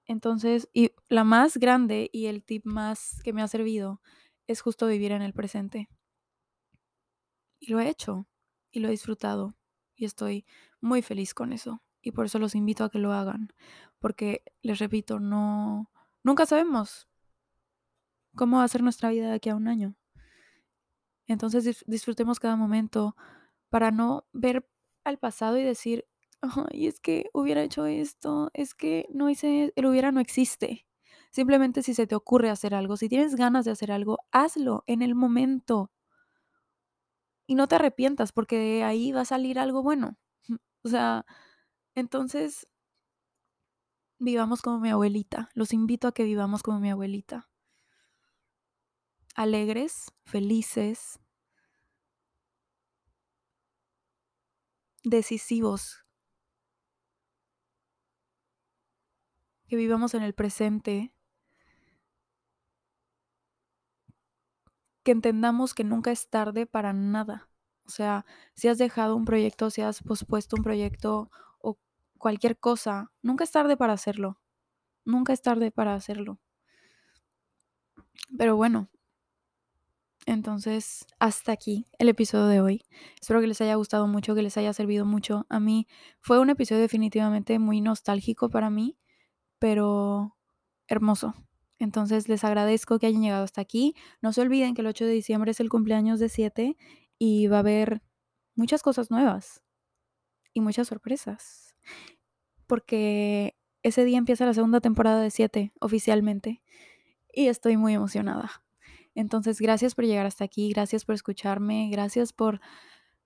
Entonces, 0.08 0.68
y 0.72 0.92
la 1.08 1.22
más 1.22 1.58
grande 1.58 2.08
y 2.12 2.26
el 2.26 2.42
tip 2.42 2.64
más 2.64 3.20
que 3.22 3.34
me 3.34 3.42
ha 3.42 3.46
servido 3.46 4.00
es 4.46 4.62
justo 4.62 4.86
vivir 4.86 5.12
en 5.12 5.20
el 5.20 5.34
presente. 5.34 5.90
Y 7.60 7.70
lo 7.70 7.78
he 7.78 7.88
hecho 7.88 8.26
y 8.70 8.80
lo 8.80 8.88
he 8.88 8.92
disfrutado 8.92 9.54
y 9.94 10.06
estoy 10.06 10.46
muy 10.80 11.02
feliz 11.02 11.34
con 11.34 11.52
eso. 11.52 11.82
Y 12.00 12.12
por 12.12 12.24
eso 12.24 12.38
los 12.38 12.54
invito 12.54 12.84
a 12.84 12.90
que 12.90 12.98
lo 12.98 13.12
hagan. 13.12 13.52
Porque, 13.98 14.42
les 14.62 14.78
repito, 14.78 15.20
no, 15.20 15.90
nunca 16.22 16.46
sabemos 16.46 17.06
cómo 18.34 18.58
va 18.58 18.64
a 18.64 18.68
ser 18.68 18.82
nuestra 18.82 19.10
vida 19.10 19.28
de 19.28 19.34
aquí 19.34 19.50
a 19.50 19.56
un 19.56 19.68
año. 19.68 19.94
Entonces 21.26 21.84
disfrutemos 21.86 22.40
cada 22.40 22.56
momento 22.56 23.14
para 23.68 23.90
no 23.90 24.26
ver 24.32 24.66
al 25.04 25.18
pasado 25.18 25.58
y 25.58 25.64
decir, 25.64 26.06
y 26.72 26.86
es 26.86 27.00
que 27.00 27.30
hubiera 27.32 27.62
hecho 27.62 27.86
esto, 27.86 28.50
es 28.54 28.74
que 28.74 29.06
no 29.10 29.30
hice, 29.30 29.72
el 29.76 29.86
hubiera 29.86 30.12
no 30.12 30.20
existe. 30.20 30.86
Simplemente 31.30 31.82
si 31.82 31.94
se 31.94 32.06
te 32.06 32.14
ocurre 32.14 32.50
hacer 32.50 32.74
algo, 32.74 32.96
si 32.96 33.08
tienes 33.08 33.34
ganas 33.36 33.64
de 33.64 33.72
hacer 33.72 33.92
algo, 33.92 34.18
hazlo 34.32 34.84
en 34.86 35.02
el 35.02 35.14
momento 35.14 35.90
y 37.46 37.54
no 37.54 37.66
te 37.66 37.76
arrepientas 37.76 38.32
porque 38.32 38.58
de 38.58 38.84
ahí 38.84 39.12
va 39.12 39.22
a 39.22 39.24
salir 39.24 39.58
algo 39.58 39.82
bueno. 39.82 40.16
O 40.84 40.88
sea, 40.88 41.26
entonces 41.94 42.68
vivamos 44.20 44.62
como 44.62 44.78
mi 44.80 44.90
abuelita. 44.90 45.50
Los 45.54 45.72
invito 45.72 46.08
a 46.08 46.12
que 46.12 46.24
vivamos 46.24 46.62
como 46.62 46.78
mi 46.80 46.90
abuelita. 46.90 47.48
Alegres, 49.34 50.12
felices, 50.24 51.18
decisivos. 55.04 56.04
Que 59.68 59.76
vivamos 59.76 60.14
en 60.14 60.22
el 60.22 60.34
presente 60.34 61.12
que 65.08 65.12
entendamos 65.12 65.72
que 65.72 65.84
nunca 65.84 66.10
es 66.10 66.28
tarde 66.28 66.66
para 66.66 66.92
nada. 66.92 67.48
O 67.86 67.90
sea, 67.90 68.26
si 68.52 68.68
has 68.68 68.76
dejado 68.76 69.16
un 69.16 69.24
proyecto, 69.24 69.70
si 69.70 69.80
has 69.80 70.02
pospuesto 70.02 70.56
un 70.56 70.62
proyecto 70.62 71.30
o 71.60 71.78
cualquier 72.18 72.58
cosa, 72.58 73.10
nunca 73.22 73.44
es 73.44 73.50
tarde 73.50 73.78
para 73.78 73.94
hacerlo. 73.94 74.38
Nunca 75.06 75.32
es 75.32 75.40
tarde 75.40 75.70
para 75.70 75.94
hacerlo. 75.94 76.38
Pero 78.36 78.56
bueno, 78.56 78.90
entonces 80.26 81.06
hasta 81.18 81.52
aquí 81.52 81.86
el 81.98 82.10
episodio 82.10 82.46
de 82.48 82.60
hoy. 82.60 82.84
Espero 83.18 83.40
que 83.40 83.46
les 83.46 83.62
haya 83.62 83.76
gustado 83.76 84.06
mucho, 84.06 84.34
que 84.34 84.42
les 84.42 84.58
haya 84.58 84.74
servido 84.74 85.06
mucho. 85.06 85.46
A 85.48 85.58
mí 85.58 85.86
fue 86.20 86.38
un 86.38 86.50
episodio 86.50 86.82
definitivamente 86.82 87.58
muy 87.58 87.80
nostálgico 87.80 88.50
para 88.50 88.68
mí, 88.68 88.98
pero 89.58 90.36
hermoso. 90.86 91.34
Entonces 91.78 92.28
les 92.28 92.44
agradezco 92.44 92.98
que 92.98 93.06
hayan 93.06 93.22
llegado 93.22 93.44
hasta 93.44 93.60
aquí. 93.60 93.94
No 94.20 94.32
se 94.32 94.40
olviden 94.40 94.74
que 94.74 94.80
el 94.80 94.88
8 94.88 95.04
de 95.04 95.12
diciembre 95.12 95.52
es 95.52 95.60
el 95.60 95.68
cumpleaños 95.68 96.18
de 96.18 96.28
7 96.28 96.76
y 97.18 97.46
va 97.46 97.56
a 97.56 97.60
haber 97.60 98.02
muchas 98.54 98.82
cosas 98.82 99.10
nuevas 99.10 99.62
y 100.52 100.60
muchas 100.60 100.88
sorpresas. 100.88 101.76
Porque 102.66 103.56
ese 103.82 104.04
día 104.04 104.18
empieza 104.18 104.46
la 104.46 104.54
segunda 104.54 104.80
temporada 104.80 105.20
de 105.20 105.30
7 105.30 105.72
oficialmente 105.80 106.62
y 107.32 107.46
estoy 107.46 107.76
muy 107.76 107.94
emocionada. 107.94 108.64
Entonces, 109.14 109.60
gracias 109.60 109.94
por 109.94 110.04
llegar 110.04 110.26
hasta 110.26 110.44
aquí, 110.44 110.70
gracias 110.70 111.04
por 111.04 111.14
escucharme, 111.14 111.88
gracias 111.90 112.32
por, 112.32 112.60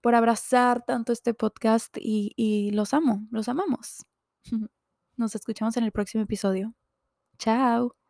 por 0.00 0.14
abrazar 0.14 0.84
tanto 0.84 1.12
este 1.12 1.34
podcast 1.34 1.96
y, 1.98 2.32
y 2.36 2.70
los 2.72 2.94
amo, 2.94 3.26
los 3.30 3.48
amamos. 3.48 4.06
Nos 5.22 5.36
escuchamos 5.36 5.76
en 5.76 5.84
el 5.84 5.92
próximo 5.92 6.24
episodio. 6.24 6.74
Chao. 7.38 8.01